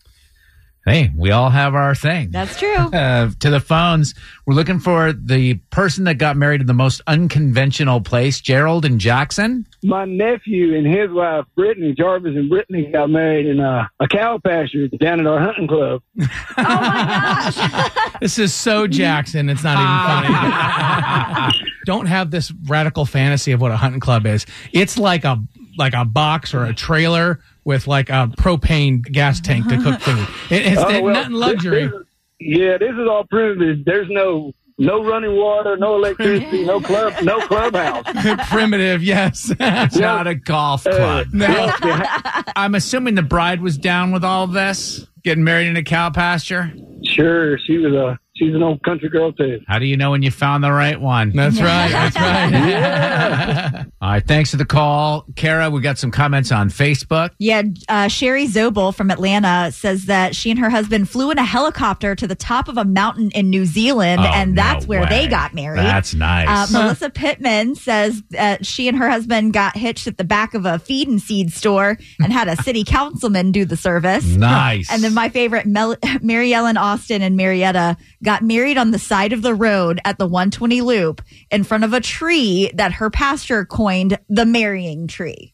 Hey, 0.86 1.12
we 1.16 1.32
all 1.32 1.50
have 1.50 1.76
our 1.76 1.96
thing. 1.96 2.32
That's 2.32 2.58
true. 2.60 2.76
uh, 2.94 3.30
to 3.40 3.50
the 3.50 3.60
phones. 3.60 4.14
We're 4.46 4.56
looking 4.56 4.80
for 4.80 5.14
the 5.14 5.56
person 5.72 6.04
that 6.06 6.16
got 6.16 6.36
married 6.38 6.62
in 6.62 6.68
the 6.68 6.74
most 6.74 7.02
unconventional 7.08 8.02
place, 8.02 8.42
Gerald 8.42 8.86
and 8.86 9.00
Jackson. 9.00 9.66
my 9.84 10.06
nephew 10.06 10.76
and 10.76 10.86
his 10.86 11.10
wife, 11.12 11.46
Brittany 11.56 11.94
Jarvis 11.94 12.36
and 12.36 12.50
Brittany, 12.50 12.90
got 12.92 13.10
married 13.10 13.46
in 13.46 13.60
a, 13.60 13.90
a 14.00 14.08
cow 14.08 14.40
pasture 14.44 14.88
down 14.90 15.20
at 15.20 15.28
our 15.28 15.40
hunting 15.40 15.68
club. 15.68 16.02
This 18.22 18.40
is 18.40 18.54
so 18.54 18.88
Jackson. 18.88 19.50
It's 19.50 19.64
not 19.64 19.78
even 19.78 21.52
funny. 21.52 21.66
Don't 21.86 22.06
have 22.06 22.32
this 22.32 22.54
radical 22.68 23.06
fantasy 23.06 23.52
of 23.52 23.60
what 23.60 23.72
a 23.72 23.76
hunting 23.76 24.00
club 24.00 24.26
is. 24.26 24.46
It's 24.72 24.98
like 24.98 25.26
a 25.26 25.44
like 25.78 25.94
a 25.94 26.06
box 26.06 26.54
or 26.54 26.64
a 26.64 26.74
trailer 26.74 27.42
with 27.66 27.88
like 27.88 28.10
a 28.10 28.30
propane 28.38 29.02
gas 29.04 29.40
tank 29.40 29.68
to 29.70 29.78
cook 29.82 30.00
food. 30.02 30.28
It, 30.50 30.66
it's 30.68 30.82
Oh, 30.82 30.86
uh, 30.98 31.02
well, 31.02 31.14
nothing 31.14 31.34
luxury. 31.34 31.84
this- 31.84 31.92
this 31.92 32.02
is- 32.02 32.08
yeah, 32.40 32.78
this 32.78 32.92
is 32.92 33.08
all 33.10 33.24
primitive. 33.30 33.86
There's 33.86 34.10
no 34.10 34.52
no 34.80 35.04
running 35.04 35.36
water, 35.38 35.78
no 35.78 35.96
electricity, 35.96 36.66
no 36.66 36.82
club, 36.82 37.14
no 37.22 37.40
clubhouse. 37.48 38.04
Primitive, 38.50 39.04
yes. 39.04 39.54
It's 39.60 39.96
not 39.98 40.26
a 40.28 40.34
golf 40.36 40.84
club. 40.84 41.28
Uh, 41.28 41.30
no. 41.32 41.72
I'm 42.56 42.74
assuming 42.76 43.14
the 43.16 43.22
bride 43.22 43.62
was 43.62 43.78
down 43.78 44.12
with 44.12 44.24
all 44.26 44.44
of 44.46 44.52
this, 44.52 45.06
getting 45.24 45.44
married 45.44 45.68
in 45.68 45.78
a 45.78 45.84
cow 45.84 46.10
pasture. 46.10 46.74
Sure, 47.06 47.58
she 47.60 47.78
was 47.78 47.94
a 47.94 48.20
she's 48.46 48.56
an 48.56 48.64
old 48.64 48.82
country 48.84 49.10
girl 49.10 49.32
too. 49.32 49.60
How 49.68 49.80
do 49.80 49.86
you 49.86 49.98
know 49.98 50.12
when 50.12 50.22
you 50.24 50.32
found 50.32 50.64
the 50.64 50.72
right 50.72 51.00
one? 51.00 51.32
That's 51.32 51.60
right. 51.62 51.90
That's 51.92 52.16
right. 52.16 53.86
All 54.02 54.10
right, 54.10 54.26
thanks 54.28 54.52
for 54.52 54.58
the 54.58 54.66
call, 54.66 55.26
Kara. 55.36 55.70
We 55.70 55.80
got 55.82 55.98
some 55.98 56.12
comments 56.12 56.52
on 56.52 56.70
Facebook. 56.70 57.30
Yeah, 57.40 57.64
uh, 57.88 58.08
Sherry 58.10 58.48
Zobel 58.48 58.94
from 58.94 59.10
Atlanta 59.12 59.72
says 59.72 60.06
that 60.06 60.36
she 60.36 60.52
and 60.52 60.60
her 60.60 60.70
husband 60.70 61.10
flew 61.10 61.32
in 61.32 61.38
a 61.38 61.44
helicopter 61.46 62.16
to 62.16 62.28
the 62.28 62.36
top 62.36 62.68
of 62.68 62.78
a 62.78 62.84
mountain 62.86 63.32
in 63.32 63.50
New 63.50 63.66
Zealand, 63.66 64.22
Oh, 64.22 64.32
and 64.34 64.58
that's 64.58 64.86
no 64.86 64.90
where 64.90 65.06
they 65.06 65.28
got 65.28 65.54
married. 65.54 65.80
That's 65.80 66.14
nice. 66.14 66.48
Uh, 66.50 66.78
Melissa 66.82 67.10
Pittman 67.10 67.76
says 67.76 68.22
uh, 68.38 68.58
she 68.62 68.88
and 68.88 68.98
her 68.98 69.10
husband 69.10 69.54
got 69.54 69.78
hitched 69.78 70.08
at 70.08 70.18
the 70.18 70.24
back 70.24 70.54
of 70.54 70.66
a 70.66 70.80
feed 70.80 71.08
and 71.08 71.22
seed 71.22 71.54
store 71.54 71.98
and 72.22 72.34
had 72.34 72.48
a 72.48 72.56
city 72.64 72.84
councilman 72.84 73.52
do 73.52 73.64
the 73.66 73.78
service. 73.78 74.26
nice. 74.26 74.92
And 74.92 75.02
then 75.04 75.14
my 75.14 75.30
favorite, 75.30 75.66
Mel- 75.66 75.96
Mary 76.22 76.54
Ellen 76.54 76.78
Austin 76.78 77.22
and 77.22 77.36
Marietta 77.38 77.96
got 78.24 78.33
married 78.42 78.78
on 78.78 78.92
the 78.92 79.00
side 79.00 79.34
of 79.34 79.42
the 79.42 79.54
road 79.54 80.00
at 80.06 80.18
the 80.18 80.26
120 80.26 80.82
loop 80.82 81.22
in 81.52 81.64
front 81.64 81.84
of 81.84 81.94
a 81.94 82.00
tree 82.00 82.72
that 82.74 82.94
her 82.94 83.10
pastor 83.10 83.66
coined 83.66 84.18
the 84.30 84.46
marrying 84.46 85.08
tree. 85.08 85.54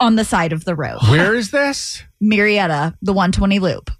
On 0.00 0.16
the 0.16 0.24
side 0.24 0.52
of 0.52 0.64
the 0.64 0.74
road. 0.74 0.98
Where 1.08 1.34
is 1.34 1.50
this? 1.50 2.02
Marietta, 2.20 2.96
the 3.02 3.12
120 3.12 3.58
loop. 3.58 3.90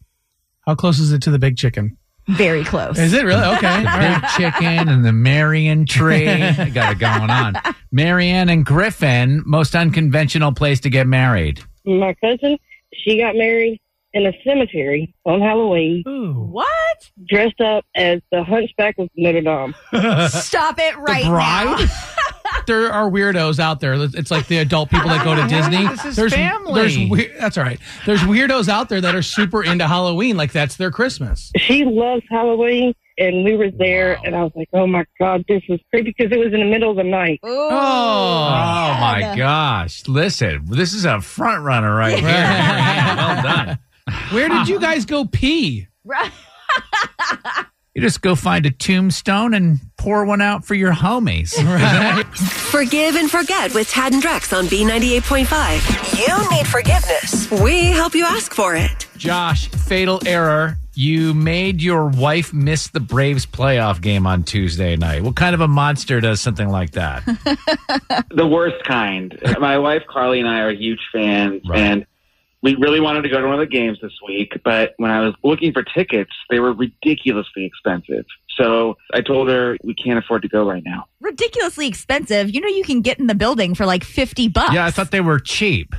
How 0.67 0.75
close 0.75 0.99
is 0.99 1.13
it 1.13 1.23
to 1.23 1.31
the 1.31 1.39
big 1.39 1.57
chicken? 1.57 1.97
Very 2.29 2.65
close. 2.65 2.99
Is 2.99 3.13
it 3.13 3.25
really? 3.25 3.43
Okay. 3.57 3.83
The 3.83 4.19
big 4.21 4.31
chicken 4.37 4.89
and 4.89 5.05
the 5.05 5.13
Marion 5.13 5.85
tree. 5.87 6.29
I 6.29 6.69
got 6.71 6.93
it 6.93 6.99
going 6.99 7.31
on. 7.31 7.55
Marianne 7.91 8.49
and 8.49 8.65
Griffin, 8.65 9.43
most 9.47 9.75
unconventional 9.75 10.53
place 10.53 10.81
to 10.81 10.91
get 10.91 11.07
married. 11.07 11.61
my 11.85 12.15
cousin, 12.23 12.57
she 12.95 13.19
got 13.19 13.35
married 13.35 13.81
in 14.13 14.27
a 14.27 14.33
cemetery 14.45 15.15
on 15.25 15.41
Halloween, 15.41 16.03
Ooh. 16.09 16.33
What? 16.51 17.11
dressed 17.29 17.61
up 17.61 17.85
as 17.95 18.21
the 18.33 18.43
Hunchback 18.43 18.97
of 18.99 19.09
Notre 19.17 19.41
Dame. 19.41 19.75
Stop 20.29 20.79
it 20.79 20.97
right 20.99 21.25
bride? 21.27 21.79
now. 21.89 21.89
there 22.67 22.93
are 22.93 23.09
weirdos 23.11 23.59
out 23.61 23.81
there. 23.81 23.95
It's 23.95 24.31
like 24.31 24.47
the 24.49 24.59
adult 24.59 24.91
people 24.91 25.09
that 25.11 25.25
go 25.25 25.35
to 25.35 25.43
Disney. 25.49 25.87
This 25.87 26.05
is 26.05 26.17
there's, 26.17 26.35
family. 26.35 26.75
There's 26.81 26.99
we- 27.11 27.39
that's 27.39 27.57
all 27.57 27.65
right. 27.65 27.79
There's 28.07 28.21
weirdos 28.21 28.69
out 28.69 28.89
there 28.89 29.01
that 29.01 29.15
are 29.15 29.23
super 29.23 29.63
into 29.63 29.87
Halloween. 29.87 30.37
Like 30.37 30.53
that's 30.53 30.77
their 30.77 30.91
Christmas. 30.91 31.53
She 31.57 31.85
loves 31.85 32.23
Halloween, 32.29 32.93
and 33.19 33.45
we 33.45 33.57
were 33.57 33.71
there, 33.71 34.19
and 34.25 34.35
I 34.35 34.43
was 34.43 34.53
like, 34.57 34.69
"Oh 34.73 34.87
my 34.89 35.05
god, 35.21 35.45
this 35.49 35.63
was 35.69 35.79
creepy," 35.91 36.13
because 36.17 36.33
it 36.33 36.39
was 36.39 36.53
in 36.53 36.61
the 36.61 36.67
middle 36.67 36.91
of 36.91 36.97
the 36.97 37.05
night. 37.05 37.39
Oh, 37.45 37.69
Oh 37.71 39.01
my 39.01 39.35
gosh. 39.37 40.07
Listen, 40.09 40.65
this 40.67 40.93
is 40.93 41.05
a 41.05 41.21
front 41.21 41.63
runner 41.65 41.95
right 41.95 42.19
here. 42.19 42.29
Well 42.29 43.43
done. 43.43 43.79
Where 44.31 44.49
did 44.49 44.69
you 44.69 44.79
guys 44.81 45.05
go 45.05 45.25
pee? 45.25 45.87
You 47.93 48.03
just 48.03 48.23
go 48.23 48.37
find 48.37 48.65
a 48.67 48.71
tombstone 48.71 49.53
and 49.53 49.81
pour 49.99 50.25
one 50.25 50.41
out 50.41 50.65
for 50.65 50.75
your 50.75 50.93
homies. 50.93 51.53
Right. 51.67 52.23
Forgive 52.37 53.17
and 53.17 53.29
forget 53.29 53.75
with 53.75 53.89
Tad 53.91 54.13
and 54.13 54.23
Drex 54.23 54.57
on 54.57 54.67
B98.5. 54.67 56.27
You 56.27 56.51
need 56.57 56.69
forgiveness. 56.69 57.51
We 57.51 57.87
help 57.87 58.15
you 58.15 58.25
ask 58.25 58.55
for 58.55 58.77
it. 58.77 59.09
Josh, 59.17 59.69
fatal 59.71 60.21
error. 60.25 60.77
You 60.95 61.35
made 61.35 61.83
your 61.83 62.07
wife 62.07 62.53
miss 62.53 62.87
the 62.89 63.01
Braves 63.01 63.45
playoff 63.45 64.01
game 64.01 64.25
on 64.25 64.45
Tuesday 64.45 64.95
night. 64.97 65.23
What 65.25 65.35
kind 65.35 65.55
of 65.55 65.61
a 65.61 65.69
monster 65.69 66.21
does 66.21 66.41
something 66.41 66.69
like 66.69 66.93
that? 66.93 67.25
the 68.31 68.47
worst 68.47 68.85
kind. 68.85 69.37
My 69.59 69.79
wife 69.79 70.03
Carly 70.09 70.39
and 70.39 70.49
I 70.49 70.61
are 70.61 70.73
huge 70.73 71.01
fans, 71.13 71.63
Right. 71.69 71.81
and 71.81 72.07
we 72.63 72.75
really 72.77 73.01
wanted 73.01 73.23
to 73.23 73.29
go 73.29 73.41
to 73.41 73.47
one 73.47 73.55
of 73.55 73.61
the 73.61 73.67
games 73.67 73.99
this 74.03 74.13
week. 74.27 74.53
But 74.65 74.95
when 74.99 75.11
I 75.11 75.21
was 75.21 75.35
looking 75.43 75.73
for 75.73 75.83
tickets, 75.83 76.33
they 76.51 76.61
were 76.61 76.73
ridiculously 76.73 77.65
expensive. 77.65 78.25
So 78.57 78.97
I 79.15 79.23
told 79.23 79.49
her 79.49 79.77
we 79.83 79.95
can't 79.95 80.19
afford 80.19 80.43
to 80.43 80.49
go 80.49 80.69
right 80.69 80.83
now. 80.85 81.07
ridiculously 81.21 81.87
expensive. 81.87 82.51
You 82.55 82.61
know, 82.61 82.69
you 82.69 82.85
can 82.85 83.01
get 83.01 83.19
in 83.19 83.27
the 83.27 83.35
building 83.35 83.75
for 83.75 83.87
like 83.87 84.05
50 84.05 84.49
bucks. 84.49 84.75
yeah, 84.75 84.85
I 84.85 84.91
thought 84.91 85.11
they 85.11 85.21
were 85.23 85.39
cheap. 85.39 85.95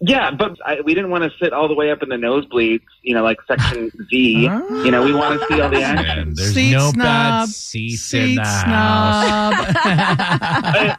Yeah, 0.00 0.32
but 0.32 0.58
I, 0.66 0.80
we 0.82 0.92
didn't 0.94 1.10
want 1.10 1.24
to 1.24 1.30
sit 1.42 1.52
all 1.52 1.68
the 1.68 1.74
way 1.74 1.90
up 1.90 2.02
in 2.02 2.08
the 2.10 2.16
nosebleeds, 2.16 2.82
you 3.02 3.14
know, 3.14 3.22
like 3.22 3.38
section 3.46 3.90
Z. 4.10 4.16
You 4.42 4.90
know, 4.90 5.02
we 5.04 5.14
want 5.14 5.40
to 5.40 5.46
see 5.46 5.60
all 5.60 5.70
the 5.70 5.80
action. 5.82 6.18
And 6.28 6.36
there's 6.36 6.52
Seat 6.52 6.72
no 6.72 6.90
snob. 6.90 6.94
bad 7.04 7.48
seats 7.48 8.02
Seat 8.02 8.30
in 8.30 8.34
the 8.34 8.42
house. 8.44 9.54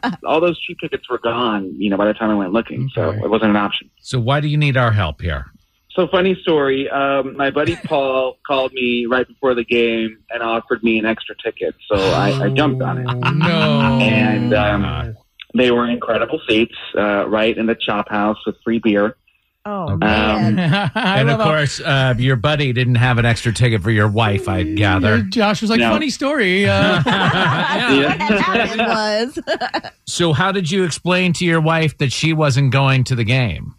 snob. 0.00 0.18
all 0.24 0.40
those 0.40 0.58
cheap 0.60 0.78
tickets 0.80 1.08
were 1.08 1.18
gone, 1.18 1.74
you 1.78 1.90
know, 1.90 1.96
by 1.96 2.06
the 2.06 2.14
time 2.14 2.30
I 2.30 2.34
went 2.34 2.52
looking. 2.52 2.88
So 2.94 3.10
it 3.10 3.28
wasn't 3.30 3.50
an 3.50 3.56
option. 3.56 3.90
So 4.00 4.18
why 4.18 4.40
do 4.40 4.48
you 4.48 4.56
need 4.56 4.76
our 4.76 4.90
help 4.92 5.20
here? 5.20 5.44
So 5.90 6.08
funny 6.08 6.34
story. 6.42 6.90
Um, 6.90 7.36
my 7.36 7.50
buddy 7.50 7.76
Paul 7.84 8.38
called 8.46 8.72
me 8.72 9.06
right 9.06 9.26
before 9.26 9.54
the 9.54 9.64
game 9.64 10.18
and 10.30 10.42
offered 10.42 10.82
me 10.82 10.98
an 10.98 11.06
extra 11.06 11.34
ticket. 11.42 11.74
So 11.86 11.96
I, 11.96 12.46
I 12.46 12.48
jumped 12.50 12.82
on 12.82 12.98
it. 12.98 13.06
Oh, 13.08 13.30
no. 13.30 13.98
And 14.02 14.52
um, 14.52 15.16
they 15.56 15.70
were 15.70 15.88
incredible 15.88 16.40
seats, 16.48 16.74
uh, 16.96 17.26
right 17.28 17.56
in 17.56 17.66
the 17.66 17.74
chop 17.74 18.08
house 18.08 18.38
with 18.46 18.56
free 18.64 18.78
beer. 18.78 19.16
Oh, 19.68 19.90
Okay. 19.94 19.96
man. 20.06 20.58
And 20.94 21.28
of 21.28 21.40
course, 21.40 21.80
uh, 21.80 22.14
your 22.18 22.36
buddy 22.36 22.72
didn't 22.72 22.94
have 22.96 23.18
an 23.18 23.24
extra 23.24 23.52
ticket 23.52 23.82
for 23.82 23.90
your 23.90 24.06
wife, 24.06 24.48
I 24.48 24.62
gather. 24.62 25.22
Josh 25.22 25.60
was 25.60 25.70
like, 25.70 25.80
No. 25.80 25.90
funny 25.90 26.08
story. 26.10 26.68
Uh, 26.68 27.02
what 27.02 27.06
had 27.06 28.40
happened 28.40 28.80
was. 28.86 29.90
So, 30.08 30.32
how 30.32 30.52
did 30.52 30.70
you 30.70 30.84
explain 30.84 31.32
to 31.34 31.44
your 31.44 31.60
wife 31.60 31.98
that 31.98 32.12
she 32.12 32.32
wasn't 32.32 32.70
going 32.72 33.02
to 33.04 33.16
the 33.16 33.24
game? 33.24 33.74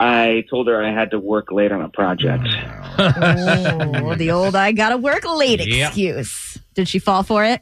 I 0.00 0.44
told 0.50 0.66
her 0.68 0.82
I 0.82 0.92
had 0.92 1.10
to 1.12 1.18
work 1.20 1.52
late 1.52 1.70
on 1.72 1.82
a 1.82 1.88
project. 1.90 2.48
oh, 2.98 4.14
the 4.14 4.30
old 4.30 4.56
I 4.56 4.72
gotta 4.72 4.96
work 4.96 5.24
late 5.36 5.60
Yep. 5.60 5.88
excuse. 5.88 6.58
Did 6.74 6.88
she 6.88 6.98
fall 6.98 7.22
for 7.22 7.44
it? 7.44 7.60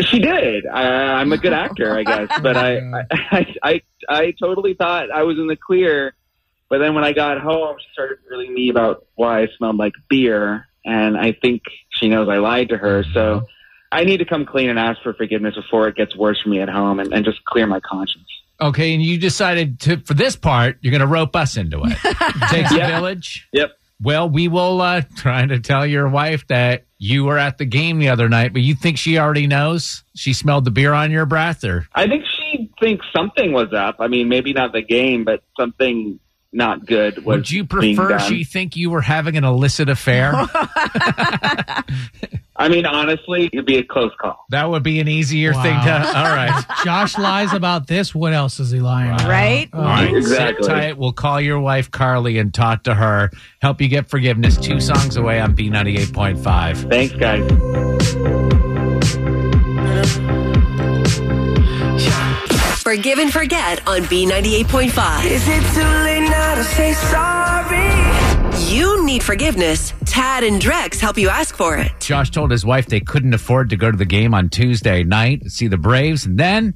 She 0.00 0.20
did. 0.20 0.66
I, 0.66 1.20
I'm 1.20 1.32
a 1.32 1.38
good 1.38 1.52
actor, 1.52 1.96
I 1.96 2.02
guess, 2.02 2.28
but 2.42 2.56
I, 2.56 2.78
I, 3.10 3.54
I, 3.62 3.82
I 4.08 4.34
totally 4.40 4.74
thought 4.74 5.10
I 5.10 5.22
was 5.24 5.38
in 5.38 5.46
the 5.46 5.56
clear. 5.56 6.14
But 6.70 6.78
then 6.78 6.94
when 6.94 7.04
I 7.04 7.12
got 7.12 7.38
home, 7.38 7.76
she 7.78 7.86
started 7.92 8.18
grilling 8.26 8.54
me 8.54 8.70
about 8.70 9.06
why 9.14 9.42
I 9.42 9.48
smelled 9.58 9.76
like 9.76 9.92
beer, 10.08 10.66
and 10.84 11.18
I 11.18 11.32
think 11.32 11.62
she 11.90 12.08
knows 12.08 12.28
I 12.30 12.38
lied 12.38 12.70
to 12.70 12.78
her. 12.78 13.04
So 13.12 13.44
I 13.90 14.04
need 14.04 14.18
to 14.18 14.24
come 14.24 14.46
clean 14.46 14.70
and 14.70 14.78
ask 14.78 15.02
for 15.02 15.12
forgiveness 15.12 15.54
before 15.54 15.88
it 15.88 15.96
gets 15.96 16.16
worse 16.16 16.40
for 16.40 16.48
me 16.48 16.60
at 16.60 16.70
home, 16.70 16.98
and, 16.98 17.12
and 17.12 17.24
just 17.26 17.44
clear 17.44 17.66
my 17.66 17.80
conscience. 17.80 18.26
Okay, 18.62 18.94
and 18.94 19.02
you 19.02 19.18
decided 19.18 19.80
to 19.80 19.98
for 19.98 20.14
this 20.14 20.36
part, 20.36 20.78
you're 20.80 20.92
going 20.92 21.00
to 21.00 21.06
rope 21.06 21.36
us 21.36 21.56
into 21.58 21.82
it. 21.84 21.98
Takes 22.48 22.72
a 22.72 22.76
village. 22.76 23.48
Yep. 23.52 23.72
Well, 24.02 24.28
we 24.28 24.48
will 24.48 24.80
uh, 24.80 25.02
try 25.16 25.46
to 25.46 25.60
tell 25.60 25.86
your 25.86 26.08
wife 26.08 26.46
that 26.48 26.84
you 26.98 27.24
were 27.24 27.38
at 27.38 27.58
the 27.58 27.64
game 27.64 27.98
the 27.98 28.08
other 28.10 28.28
night, 28.28 28.52
but 28.52 28.62
you 28.62 28.74
think 28.74 28.98
she 28.98 29.18
already 29.18 29.46
knows? 29.46 30.04
She 30.14 30.32
smelled 30.32 30.64
the 30.64 30.70
beer 30.70 30.92
on 30.92 31.10
your 31.10 31.26
breath, 31.26 31.64
or 31.64 31.86
I 31.94 32.06
think 32.06 32.24
she 32.26 32.42
definitely 32.52 32.74
think 32.80 33.00
something 33.14 33.52
was 33.52 33.72
up. 33.72 33.96
I 34.00 34.08
mean, 34.08 34.28
maybe 34.28 34.52
not 34.52 34.72
the 34.72 34.82
game, 34.82 35.24
but 35.24 35.42
something 35.58 36.18
not 36.52 36.84
good 36.86 37.24
was. 37.24 37.36
Would 37.38 37.50
you 37.50 37.64
being 37.64 37.96
prefer 37.96 38.18
done. 38.18 38.28
she 38.30 38.44
think 38.44 38.76
you 38.76 38.90
were 38.90 39.00
having 39.00 39.36
an 39.36 39.44
illicit 39.44 39.88
affair? 39.88 40.32
I 42.54 42.68
mean, 42.68 42.84
honestly, 42.86 43.48
it'd 43.52 43.64
be 43.66 43.78
a 43.78 43.82
close 43.82 44.12
call. 44.20 44.44
that 44.50 44.68
would 44.68 44.82
be 44.82 45.00
an 45.00 45.08
easier 45.08 45.52
thing 45.54 45.80
to. 45.80 46.12
All 46.14 46.24
right. 46.36 46.62
Josh 46.84 47.16
lies 47.18 47.52
about 47.54 47.86
this. 47.86 48.14
What 48.14 48.34
else 48.34 48.60
is 48.60 48.70
he 48.70 48.78
lying 48.80 49.10
about? 49.10 49.26
Right? 49.28 49.68
Oh, 49.72 49.78
All 49.78 49.84
right, 49.84 50.14
Exactly. 50.14 50.64
sit 50.64 50.70
tight. 50.70 50.98
We'll 50.98 51.12
call 51.12 51.40
your 51.40 51.58
wife 51.58 51.90
Carly 51.90 52.38
and 52.38 52.52
talk 52.52 52.82
to 52.84 52.94
her. 52.94 53.30
Help 53.62 53.80
you 53.80 53.88
get 53.88 54.08
forgiveness. 54.10 54.56
Two 54.58 54.80
songs 54.80 55.16
away 55.16 55.40
on 55.40 55.54
B 55.54 55.70
ninety 55.70 55.96
eight 55.96 56.12
point 56.12 56.38
five. 56.38 56.78
Thanks, 56.78 57.14
guys. 57.14 57.42
Forgive 62.82 63.18
and 63.20 63.32
forget 63.32 63.86
on 63.86 64.00
B98.5. 64.02 65.24
Is 65.24 65.44
it 65.46 65.62
too 65.74 65.80
late 66.04 66.11
now 66.62 66.68
to 66.68 66.74
say 66.74 66.92
sorry? 66.94 68.72
You 68.72 69.04
need 69.04 69.22
forgiveness. 69.22 69.92
Tad 70.06 70.44
and 70.44 70.60
Drex 70.60 70.98
help 70.98 71.18
you 71.18 71.28
ask 71.28 71.56
for 71.56 71.76
it. 71.76 71.92
Josh 72.00 72.30
told 72.30 72.50
his 72.50 72.64
wife 72.64 72.86
they 72.86 73.00
couldn't 73.00 73.34
afford 73.34 73.70
to 73.70 73.76
go 73.76 73.90
to 73.90 73.96
the 73.96 74.04
game 74.04 74.34
on 74.34 74.48
Tuesday 74.48 75.02
night 75.02 75.42
to 75.42 75.50
see 75.50 75.68
the 75.68 75.76
Braves, 75.76 76.26
and 76.26 76.38
then 76.38 76.74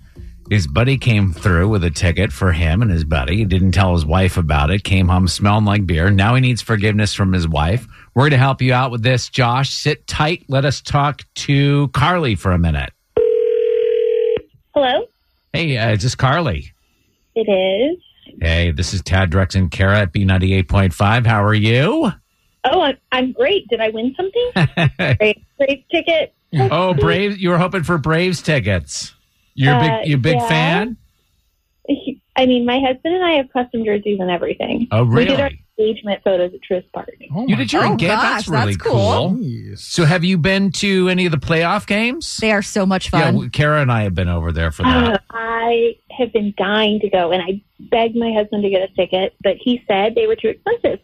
his 0.50 0.66
buddy 0.66 0.96
came 0.96 1.32
through 1.32 1.68
with 1.68 1.84
a 1.84 1.90
ticket 1.90 2.32
for 2.32 2.52
him 2.52 2.82
and 2.82 2.90
his 2.90 3.04
buddy. 3.04 3.38
He 3.38 3.44
didn't 3.44 3.72
tell 3.72 3.92
his 3.92 4.04
wife 4.04 4.36
about 4.36 4.70
it. 4.70 4.84
Came 4.84 5.08
home 5.08 5.28
smelling 5.28 5.64
like 5.64 5.86
beer. 5.86 6.10
Now 6.10 6.34
he 6.34 6.40
needs 6.40 6.62
forgiveness 6.62 7.14
from 7.14 7.32
his 7.32 7.48
wife. 7.48 7.86
We're 8.14 8.22
going 8.22 8.30
to 8.32 8.38
help 8.38 8.62
you 8.62 8.72
out 8.72 8.90
with 8.90 9.02
this, 9.02 9.28
Josh. 9.28 9.70
Sit 9.70 10.06
tight. 10.06 10.44
Let 10.48 10.64
us 10.64 10.80
talk 10.80 11.22
to 11.34 11.88
Carly 11.88 12.36
for 12.36 12.52
a 12.52 12.58
minute. 12.58 12.92
Hello? 14.74 15.06
Hey, 15.52 15.76
uh, 15.76 15.92
is 15.92 16.02
this 16.02 16.14
Carly? 16.14 16.72
It 17.34 17.50
is. 17.50 18.02
Hey, 18.40 18.70
this 18.70 18.92
is 18.94 19.02
Tad 19.02 19.30
Drex 19.30 19.54
and 19.54 19.70
Kara 19.70 20.00
at 20.00 20.12
B98.5. 20.12 21.26
How 21.26 21.42
are 21.44 21.54
you? 21.54 22.10
Oh, 22.64 22.92
I'm, 23.12 23.32
great. 23.32 23.68
Did 23.68 23.80
I 23.80 23.90
win 23.90 24.14
something? 24.16 24.50
great. 25.18 25.44
Great 25.58 25.88
ticket. 25.88 26.34
oh, 26.54 26.94
Braves! 26.94 27.38
You 27.38 27.50
were 27.50 27.58
hoping 27.58 27.82
for 27.82 27.98
Braves 27.98 28.42
tickets. 28.42 29.14
You're 29.54 29.72
a 29.74 29.76
Uh, 29.76 29.98
big, 30.00 30.08
you 30.08 30.14
a 30.16 30.18
big 30.18 30.36
yeah. 30.36 30.48
fan? 30.48 30.96
I 32.36 32.44
mean, 32.46 32.66
my 32.66 32.80
husband 32.80 33.14
and 33.14 33.24
I 33.24 33.32
have 33.32 33.50
custom 33.52 33.84
jerseys 33.84 34.18
and 34.20 34.30
everything. 34.30 34.88
Oh, 34.90 35.04
We 35.04 35.24
did 35.24 35.38
really? 35.38 35.64
Engagement 35.78 36.22
photos 36.24 36.52
at 36.54 36.60
Truist 36.68 36.90
Park. 36.92 37.10
Oh 37.34 37.46
You 37.46 37.56
did 37.56 37.72
your 37.72 37.82
Oh, 37.84 37.92
engagement. 37.92 38.20
gosh, 38.20 38.32
That's 38.46 38.48
really 38.48 38.72
that's 38.74 38.76
cool. 38.82 39.30
Jeez. 39.32 39.78
So, 39.78 40.04
have 40.04 40.24
you 40.24 40.38
been 40.38 40.70
to 40.72 41.08
any 41.08 41.26
of 41.26 41.32
the 41.32 41.38
playoff 41.38 41.86
games? 41.86 42.36
They 42.38 42.52
are 42.52 42.62
so 42.62 42.86
much 42.86 43.10
fun. 43.10 43.34
w- 43.34 43.50
Kara 43.50 43.82
and 43.82 43.92
I 43.92 44.02
have 44.02 44.14
been 44.14 44.28
over 44.28 44.52
there 44.52 44.70
for 44.70 44.84
Uh, 44.86 45.10
that. 45.10 45.22
I 45.30 45.96
have 46.10 46.32
been 46.32 46.54
dying 46.56 47.00
to 47.00 47.08
go, 47.10 47.30
and 47.32 47.42
I 47.42 47.60
begged 47.90 48.16
my 48.16 48.32
husband 48.32 48.62
to 48.62 48.70
get 48.70 48.82
a 48.82 48.88
ticket, 48.94 49.34
but 49.42 49.56
he 49.60 49.82
said 49.86 50.14
they 50.14 50.26
were 50.26 50.36
too 50.36 50.48
expensive. 50.48 51.00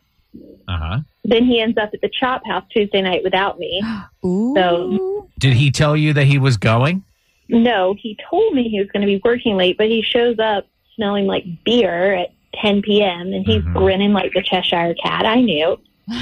Uh 0.68 0.76
huh. 0.78 0.98
Then 1.24 1.44
he 1.44 1.60
ends 1.60 1.76
up 1.76 1.90
at 1.92 2.00
the 2.00 2.08
Chop 2.18 2.42
House 2.46 2.64
Tuesday 2.72 3.02
night 3.02 3.22
without 3.22 3.58
me. 3.58 3.82
Ooh. 4.24 4.54
So- 4.56 5.28
Did 5.38 5.54
he 5.54 5.70
tell 5.70 5.96
you 5.96 6.12
that 6.14 6.24
he 6.24 6.38
was 6.38 6.56
going? 6.56 7.04
No, 7.48 7.94
he 7.98 8.16
told 8.30 8.54
me 8.54 8.68
he 8.70 8.78
was 8.80 8.88
going 8.92 9.02
to 9.02 9.06
be 9.06 9.20
working 9.22 9.56
late, 9.56 9.76
but 9.76 9.88
he 9.88 10.00
shows 10.00 10.38
up 10.38 10.66
smelling 10.96 11.26
like 11.26 11.44
beer 11.64 12.14
at 12.14 12.28
10 12.60 12.82
p.m. 12.82 13.32
and 13.32 13.46
he's 13.46 13.62
Mhm. 13.62 13.74
grinning 13.74 14.12
like 14.12 14.32
the 14.34 14.42
Cheshire 14.42 14.94
Cat. 15.02 15.24
I 15.26 15.40
knew. 15.40 15.78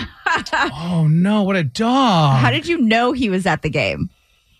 Oh 0.52 1.08
no! 1.10 1.42
What 1.42 1.56
a 1.56 1.64
dog! 1.64 2.38
How 2.38 2.50
did 2.52 2.68
you 2.68 2.78
know 2.78 3.10
he 3.12 3.28
was 3.28 3.46
at 3.46 3.62
the 3.62 3.70
game? 3.70 4.10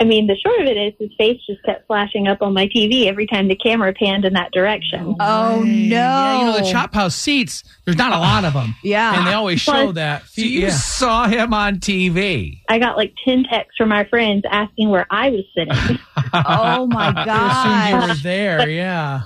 I 0.01 0.05
mean, 0.05 0.27
the 0.27 0.35
short 0.35 0.61
of 0.63 0.67
it 0.67 0.77
is 0.79 0.95
his 0.99 1.11
face 1.19 1.39
just 1.47 1.63
kept 1.63 1.87
flashing 1.87 2.27
up 2.27 2.41
on 2.43 2.55
my 2.55 2.67
TV 2.69 3.07
every 3.07 3.27
time 3.27 3.47
the 3.49 3.55
camera 3.55 3.93
panned 3.93 4.25
in 4.25 4.33
that 4.33 4.51
direction. 4.51 5.15
Oh, 5.21 5.63
Hey, 5.63 5.89
no. 5.91 5.97
Yeah, 5.97 6.39
you 6.41 6.45
know 6.47 6.59
the 6.65 6.73
chop 6.73 6.95
house 6.95 7.15
seats. 7.15 7.63
There's 7.85 7.99
not 7.99 8.13
a 8.13 8.19
lot 8.19 8.45
of 8.47 8.55
them. 8.55 8.75
Yeah. 8.83 9.17
and 9.19 9.27
they 9.29 9.35
always 9.35 9.61
show 9.61 9.93
that. 9.93 10.25
So 10.27 10.41
you 10.41 10.61
yeah. 10.63 10.71
saw 10.71 11.29
him 11.29 11.53
on 11.53 11.77
TV. 11.81 12.63
I 12.69 12.79
got 12.79 12.97
like 12.97 13.13
10 13.27 13.45
texts 13.45 13.75
from 13.77 13.91
my 13.91 14.05
friends 14.05 14.43
asking 14.51 14.89
where 14.89 15.07
I 15.11 15.29
was 15.31 15.45
sitting. 15.55 15.99
oh 16.33 16.87
my 16.87 17.13
They 17.25 17.31
assumed 17.31 17.89
you 17.91 17.95
were 18.01 18.07
gosh. 18.15 18.23
there. 18.23 18.71
Yeah. 18.71 19.21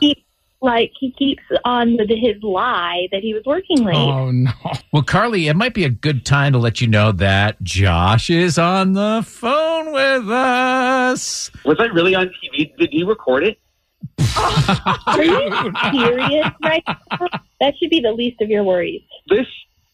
Like, 0.64 0.92
he 0.99 1.12
keeps 1.12 1.42
on 1.64 1.97
with 1.97 2.09
his 2.09 2.42
lie 2.42 3.06
that 3.12 3.21
he 3.21 3.35
was 3.35 3.42
working 3.44 3.85
late. 3.85 3.94
Oh 3.94 4.30
no! 4.30 4.52
Well, 4.92 5.02
Carly, 5.02 5.49
it 5.49 5.54
might 5.54 5.75
be 5.75 5.85
a 5.85 5.90
good 5.90 6.25
time 6.25 6.52
to 6.52 6.59
let 6.59 6.80
you 6.80 6.87
know 6.87 7.12
that 7.12 7.62
Josh 7.62 8.30
is 8.30 8.59
on 8.59 8.94
the 8.94 9.23
phone 9.26 9.92
with 9.92 10.30
us. 10.30 11.50
Was 11.64 11.76
I 11.78 11.85
really 11.85 12.14
on 12.14 12.30
TV? 12.42 12.76
Did 12.76 12.92
you 12.92 13.06
record 13.06 13.44
it? 13.44 13.59
Are 15.06 15.23
you 15.23 15.73
serious 15.92 16.47
right 16.62 16.83
now? 16.87 17.28
That 17.61 17.75
should 17.78 17.90
be 17.90 18.00
the 18.00 18.12
least 18.12 18.40
of 18.40 18.49
your 18.49 18.64
worries. 18.64 19.02
This 19.28 19.47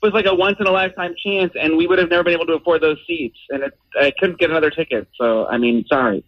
was 0.02 0.12
like 0.12 0.26
a 0.26 0.34
once 0.34 0.56
in 0.60 0.66
a 0.66 0.70
lifetime 0.70 1.14
chance, 1.24 1.52
and 1.60 1.76
we 1.76 1.86
would 1.86 1.98
have 1.98 2.08
never 2.10 2.24
been 2.24 2.34
able 2.34 2.46
to 2.46 2.54
afford 2.54 2.82
those 2.82 2.98
seats, 3.06 3.38
and 3.50 3.64
it, 3.64 3.72
I 4.00 4.12
couldn't 4.18 4.38
get 4.38 4.50
another 4.50 4.70
ticket. 4.70 5.08
So, 5.16 5.46
I 5.46 5.58
mean, 5.58 5.84
sorry. 5.88 6.24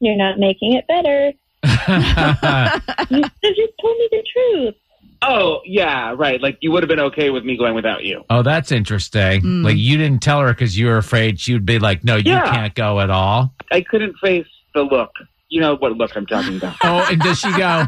You're 0.00 0.16
not 0.16 0.38
making 0.38 0.74
it 0.74 0.86
better. 0.88 1.32
You 1.64 3.22
should 3.22 3.56
just 3.56 3.72
told 3.80 3.96
me 3.98 4.08
the 4.10 4.22
truth. 4.32 4.74
Oh, 5.22 5.60
yeah, 5.64 6.14
right. 6.16 6.40
Like 6.40 6.58
you 6.60 6.70
would 6.72 6.82
have 6.82 6.88
been 6.88 7.00
okay 7.00 7.30
with 7.30 7.44
me 7.44 7.56
going 7.56 7.74
without 7.74 8.04
you. 8.04 8.24
oh, 8.30 8.42
that's 8.42 8.70
interesting. 8.72 9.40
Mm. 9.42 9.64
Like 9.64 9.76
you 9.76 9.96
didn't 9.96 10.22
tell 10.22 10.40
her 10.40 10.48
because 10.52 10.76
you 10.76 10.86
were 10.86 10.98
afraid 10.98 11.40
she 11.40 11.54
would 11.54 11.64
be 11.64 11.78
like, 11.78 12.04
"No, 12.04 12.16
you 12.16 12.32
Yeah. 12.32 12.50
can't 12.50 12.74
go 12.74 13.00
at 13.00 13.08
all." 13.10 13.54
I 13.72 13.80
couldn't 13.80 14.14
face 14.22 14.46
the 14.74 14.82
look. 14.82 15.10
You 15.48 15.60
know 15.60 15.76
what 15.76 15.92
look 15.92 16.14
I'm 16.16 16.26
talking 16.26 16.56
about. 16.58 16.76
Oh, 16.82 17.06
and 17.10 17.20
does 17.20 17.38
she 17.38 17.50
go? 17.56 17.86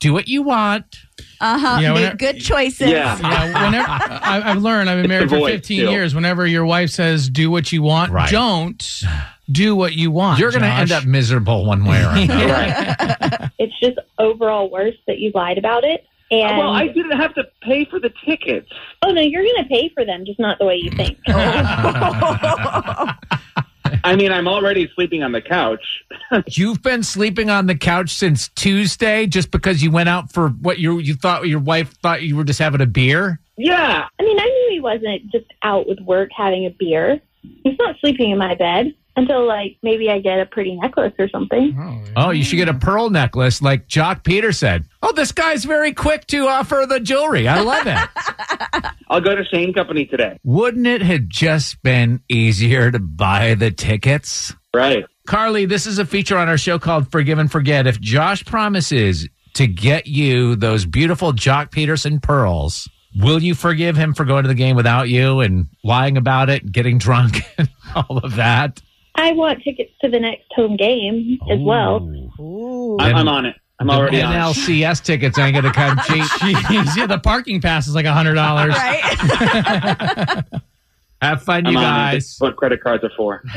Do 0.00 0.12
what 0.12 0.28
you 0.28 0.42
want. 0.42 0.96
Uh 1.40 1.58
huh. 1.58 1.78
Yeah, 1.80 1.92
Make 1.92 2.18
good 2.18 2.40
choices. 2.40 2.88
Yeah. 2.90 3.18
Yeah, 3.20 3.64
whenever 3.66 3.88
I, 3.90 4.42
I've 4.44 4.62
learned, 4.62 4.88
I've 4.90 5.00
been 5.02 5.08
married 5.08 5.28
for 5.28 5.44
15 5.46 5.60
too. 5.86 5.90
years. 5.90 6.14
Whenever 6.14 6.46
your 6.46 6.64
wife 6.64 6.90
says, 6.90 7.28
"Do 7.28 7.50
what 7.50 7.72
you 7.72 7.82
want," 7.82 8.12
Right. 8.12 8.30
don't 8.30 9.02
do 9.50 9.74
what 9.74 9.94
you 9.94 10.10
want. 10.10 10.38
You're 10.38 10.50
going 10.50 10.62
to 10.62 10.68
end 10.68 10.92
up 10.92 11.04
miserable 11.04 11.64
one 11.64 11.84
way 11.84 12.04
or 12.04 12.08
another. 12.16 12.46
right. 12.46 13.50
It's 13.58 13.74
just 13.80 13.98
overall 14.20 14.70
worse 14.70 14.94
that 15.08 15.18
you 15.18 15.32
lied 15.34 15.58
about 15.58 15.82
it. 15.82 16.04
And 16.30 16.58
well, 16.58 16.70
I 16.70 16.86
didn't 16.88 17.18
have 17.18 17.34
to 17.34 17.44
pay 17.62 17.84
for 17.86 17.98
the 17.98 18.12
tickets. 18.24 18.68
oh 19.04 19.10
no, 19.10 19.20
you're 19.20 19.42
going 19.42 19.62
to 19.64 19.68
pay 19.68 19.88
for 19.94 20.04
them, 20.04 20.24
just 20.26 20.38
not 20.38 20.58
the 20.60 20.66
way 20.66 20.76
you 20.76 20.90
think. 20.90 21.18
I 24.08 24.16
mean, 24.16 24.32
I'm 24.32 24.48
already 24.48 24.90
sleeping 24.94 25.22
on 25.22 25.32
the 25.32 25.42
couch. 25.42 25.84
You've 26.48 26.82
been 26.82 27.02
sleeping 27.02 27.50
on 27.50 27.66
the 27.66 27.74
couch 27.74 28.14
since 28.14 28.48
Tuesday 28.48 29.26
just 29.26 29.50
because 29.50 29.82
you 29.82 29.90
went 29.90 30.08
out 30.08 30.32
for 30.32 30.48
what 30.48 30.78
you 30.78 30.98
you 30.98 31.14
thought 31.14 31.46
your 31.46 31.60
wife 31.60 31.92
thought 32.02 32.22
you 32.22 32.34
were 32.34 32.44
just 32.44 32.58
having 32.58 32.80
a 32.80 32.86
beer. 32.86 33.38
Yeah. 33.58 34.06
I 34.18 34.22
mean, 34.22 34.40
I 34.40 34.44
knew 34.44 34.68
he 34.70 34.80
wasn't 34.80 35.30
just 35.30 35.44
out 35.62 35.86
with 35.86 36.00
work 36.00 36.30
having 36.34 36.64
a 36.64 36.70
beer. 36.70 37.20
He's 37.42 37.78
not 37.78 37.96
sleeping 38.00 38.30
in 38.30 38.38
my 38.38 38.54
bed 38.54 38.94
until 39.18 39.46
like 39.46 39.76
maybe 39.82 40.08
I 40.08 40.20
get 40.20 40.40
a 40.40 40.46
pretty 40.46 40.74
necklace 40.76 41.12
or 41.18 41.28
something. 41.28 41.76
Oh, 41.78 42.02
yeah. 42.04 42.12
Oh, 42.16 42.30
you 42.30 42.44
should 42.44 42.56
get 42.56 42.68
a 42.68 42.74
pearl 42.74 43.10
necklace 43.10 43.60
like 43.60 43.86
Jock 43.86 44.24
Peter 44.24 44.52
said. 44.52 44.84
Oh, 45.02 45.12
this 45.12 45.32
guy's 45.32 45.64
very 45.64 45.92
quick 45.92 46.26
to 46.28 46.46
offer 46.46 46.86
the 46.88 47.00
jewelry. 47.00 47.48
I 47.48 47.60
love 47.60 47.86
it. 47.86 48.84
I'll 49.08 49.20
go 49.20 49.34
to 49.34 49.44
Shane 49.44 49.72
Company 49.72 50.06
today. 50.06 50.38
Wouldn't 50.44 50.86
it 50.86 51.02
have 51.02 51.26
just 51.28 51.82
been 51.82 52.20
easier 52.28 52.90
to 52.90 52.98
buy 52.98 53.54
the 53.54 53.70
tickets? 53.70 54.54
Right. 54.74 55.04
Carly, 55.26 55.66
this 55.66 55.86
is 55.86 55.98
a 55.98 56.06
feature 56.06 56.38
on 56.38 56.48
our 56.48 56.58
show 56.58 56.78
called 56.78 57.10
Forgive 57.10 57.38
and 57.38 57.50
Forget. 57.50 57.86
If 57.86 58.00
Josh 58.00 58.44
promises 58.44 59.28
to 59.54 59.66
get 59.66 60.06
you 60.06 60.56
those 60.56 60.86
beautiful 60.86 61.32
Jock 61.32 61.70
Peterson 61.72 62.20
pearls, 62.20 62.88
will 63.16 63.42
you 63.42 63.54
forgive 63.54 63.96
him 63.96 64.14
for 64.14 64.24
going 64.24 64.44
to 64.44 64.48
the 64.48 64.54
game 64.54 64.76
without 64.76 65.08
you 65.08 65.40
and 65.40 65.66
lying 65.82 66.16
about 66.16 66.48
it, 66.50 66.70
getting 66.70 66.98
drunk, 66.98 67.42
and 67.58 67.68
all 67.94 68.18
of 68.18 68.36
that? 68.36 68.80
I 69.18 69.32
want 69.32 69.62
tickets 69.62 69.92
to 70.00 70.08
the 70.08 70.20
next 70.20 70.44
home 70.54 70.76
game 70.76 71.38
as 71.50 71.58
well. 71.60 71.96
I'm, 73.00 73.16
I'm 73.16 73.28
on 73.28 73.46
it. 73.46 73.56
I'm 73.80 73.86
The 73.88 73.92
already 73.92 74.22
on 74.22 74.32
it. 74.32 74.36
NLCS 74.36 75.04
tickets 75.04 75.38
ain't 75.38 75.52
going 75.54 75.64
to 75.64 75.72
come 75.72 75.96
cheap. 76.06 76.24
Jeez, 76.24 76.96
yeah, 76.96 77.06
the 77.06 77.18
parking 77.18 77.60
pass 77.60 77.86
is 77.86 77.94
like 77.94 78.06
a 78.06 78.12
hundred 78.12 78.34
dollars. 78.34 78.74
Right? 78.74 80.42
Have 81.20 81.42
fun, 81.42 81.66
I'm 81.66 81.72
you 81.72 81.78
on 81.78 81.84
it. 81.84 81.86
guys. 81.86 82.12
That's 82.26 82.40
what 82.40 82.56
credit 82.56 82.80
cards 82.80 83.02
are 83.02 83.10
for. 83.16 83.42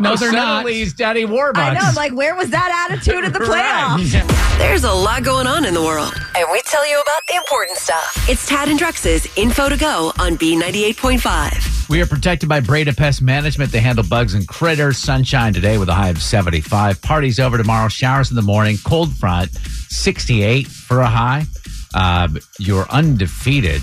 No, 0.00 0.16
they're 0.16 0.32
not. 0.32 0.58
Suddenly 0.58 0.74
he's 0.74 0.92
Daddy 0.94 1.24
Warbucks. 1.24 1.56
I 1.58 1.74
know. 1.74 1.80
I'm 1.82 1.94
like, 1.94 2.12
where 2.14 2.34
was 2.34 2.48
that 2.50 2.88
attitude 2.90 3.24
at 3.24 3.32
the 3.34 3.38
playoffs? 3.38 4.58
There's 4.58 4.84
a 4.84 4.92
lot 4.92 5.22
going 5.24 5.46
on 5.46 5.64
in 5.66 5.74
the 5.74 5.82
world, 5.82 6.12
and 6.36 6.46
we 6.52 6.60
tell 6.62 6.88
you 6.88 6.98
about 7.00 7.20
the 7.28 7.34
important 7.36 7.76
stuff. 7.78 8.14
It's 8.28 8.46
Tad 8.46 8.68
and 8.68 8.78
Drex's 8.78 9.26
Info 9.36 9.68
to 9.68 9.76
Go 9.76 10.12
on 10.18 10.36
B98.5. 10.38 11.79
We 11.90 12.00
are 12.00 12.06
protected 12.06 12.48
by 12.48 12.60
Breda 12.60 12.94
Pest 12.94 13.20
Management. 13.20 13.72
They 13.72 13.80
handle 13.80 14.04
bugs 14.08 14.34
and 14.34 14.46
critters. 14.46 14.96
Sunshine 14.96 15.52
today 15.52 15.76
with 15.76 15.88
a 15.88 15.92
high 15.92 16.10
of 16.10 16.22
75. 16.22 17.02
Parties 17.02 17.40
over 17.40 17.58
tomorrow. 17.58 17.88
Showers 17.88 18.30
in 18.30 18.36
the 18.36 18.42
morning. 18.42 18.76
Cold 18.84 19.12
front, 19.16 19.50
68 19.50 20.68
for 20.68 21.00
a 21.00 21.06
high. 21.08 21.46
Uh, 21.92 22.28
you're 22.60 22.86
undefeated 22.90 23.82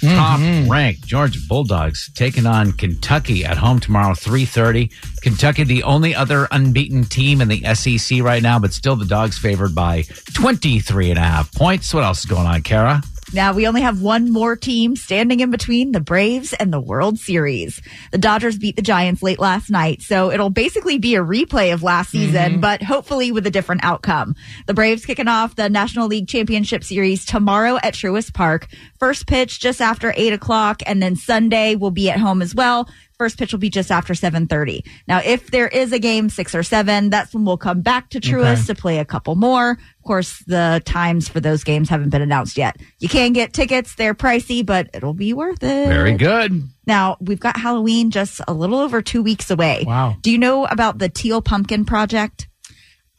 top 0.00 0.40
ranked 0.68 1.06
Georgia 1.06 1.38
Bulldogs 1.46 2.10
taking 2.14 2.46
on 2.46 2.72
Kentucky 2.72 3.44
at 3.44 3.56
home 3.56 3.78
tomorrow, 3.78 4.14
3.30. 4.14 4.90
Kentucky, 5.20 5.64
the 5.64 5.82
only 5.82 6.14
other 6.14 6.48
unbeaten 6.50 7.04
team 7.04 7.40
in 7.40 7.48
the 7.48 7.62
SEC 7.74 8.22
right 8.22 8.42
now, 8.42 8.58
but 8.58 8.72
still 8.72 8.96
the 8.96 9.04
Dogs 9.04 9.38
favored 9.38 9.74
by 9.74 10.04
23 10.34 11.10
and 11.10 11.18
a 11.18 11.22
half 11.22 11.52
points. 11.52 11.92
What 11.94 12.02
else 12.02 12.20
is 12.20 12.26
going 12.26 12.46
on, 12.46 12.62
Kara? 12.62 13.02
Now 13.34 13.54
we 13.54 13.66
only 13.66 13.80
have 13.80 14.02
one 14.02 14.30
more 14.30 14.56
team 14.56 14.94
standing 14.94 15.40
in 15.40 15.50
between 15.50 15.92
the 15.92 16.00
Braves 16.00 16.52
and 16.52 16.70
the 16.70 16.80
World 16.80 17.18
Series. 17.18 17.80
The 18.10 18.18
Dodgers 18.18 18.58
beat 18.58 18.76
the 18.76 18.82
Giants 18.82 19.22
late 19.22 19.38
last 19.38 19.70
night, 19.70 20.02
so 20.02 20.30
it'll 20.30 20.50
basically 20.50 20.98
be 20.98 21.14
a 21.14 21.24
replay 21.24 21.72
of 21.72 21.82
last 21.82 22.12
mm-hmm. 22.12 22.26
season, 22.26 22.60
but 22.60 22.82
hopefully 22.82 23.32
with 23.32 23.46
a 23.46 23.50
different 23.50 23.84
outcome. 23.84 24.34
The 24.66 24.74
Braves 24.74 25.06
kicking 25.06 25.28
off 25.28 25.56
the 25.56 25.70
National 25.70 26.08
League 26.08 26.28
Championship 26.28 26.84
Series 26.84 27.24
tomorrow 27.24 27.78
at 27.82 27.94
Truist 27.94 28.34
Park. 28.34 28.68
First 28.98 29.26
pitch 29.26 29.60
just 29.60 29.80
after 29.80 30.12
eight 30.16 30.34
o'clock, 30.34 30.82
and 30.84 31.02
then 31.02 31.16
Sunday 31.16 31.74
will 31.74 31.90
be 31.90 32.10
at 32.10 32.18
home 32.18 32.42
as 32.42 32.54
well. 32.54 32.86
First 33.22 33.38
pitch 33.38 33.52
will 33.52 33.60
be 33.60 33.70
just 33.70 33.92
after 33.92 34.14
7:30. 34.14 34.84
Now, 35.06 35.20
if 35.24 35.52
there 35.52 35.68
is 35.68 35.92
a 35.92 36.00
game 36.00 36.28
6 36.28 36.56
or 36.56 36.64
7, 36.64 37.08
that's 37.08 37.32
when 37.32 37.44
we'll 37.44 37.56
come 37.56 37.80
back 37.80 38.10
to 38.10 38.18
Truist 38.18 38.66
to 38.66 38.74
play 38.74 38.98
a 38.98 39.04
couple 39.04 39.36
more. 39.36 39.70
Of 39.70 40.02
course, 40.04 40.42
the 40.48 40.82
times 40.84 41.28
for 41.28 41.38
those 41.38 41.62
games 41.62 41.88
haven't 41.88 42.10
been 42.10 42.20
announced 42.20 42.58
yet. 42.58 42.78
You 42.98 43.08
can 43.08 43.32
get 43.32 43.52
tickets, 43.52 43.94
they're 43.94 44.12
pricey, 44.12 44.66
but 44.66 44.90
it'll 44.92 45.14
be 45.14 45.32
worth 45.32 45.62
it. 45.62 45.86
Very 45.86 46.14
good. 46.14 46.64
Now, 46.84 47.16
we've 47.20 47.38
got 47.38 47.56
Halloween 47.56 48.10
just 48.10 48.40
a 48.48 48.52
little 48.52 48.80
over 48.80 49.00
2 49.00 49.22
weeks 49.22 49.52
away. 49.52 49.84
Wow. 49.86 50.16
Do 50.20 50.32
you 50.32 50.38
know 50.38 50.66
about 50.66 50.98
the 50.98 51.08
Teal 51.08 51.40
Pumpkin 51.40 51.84
project? 51.84 52.48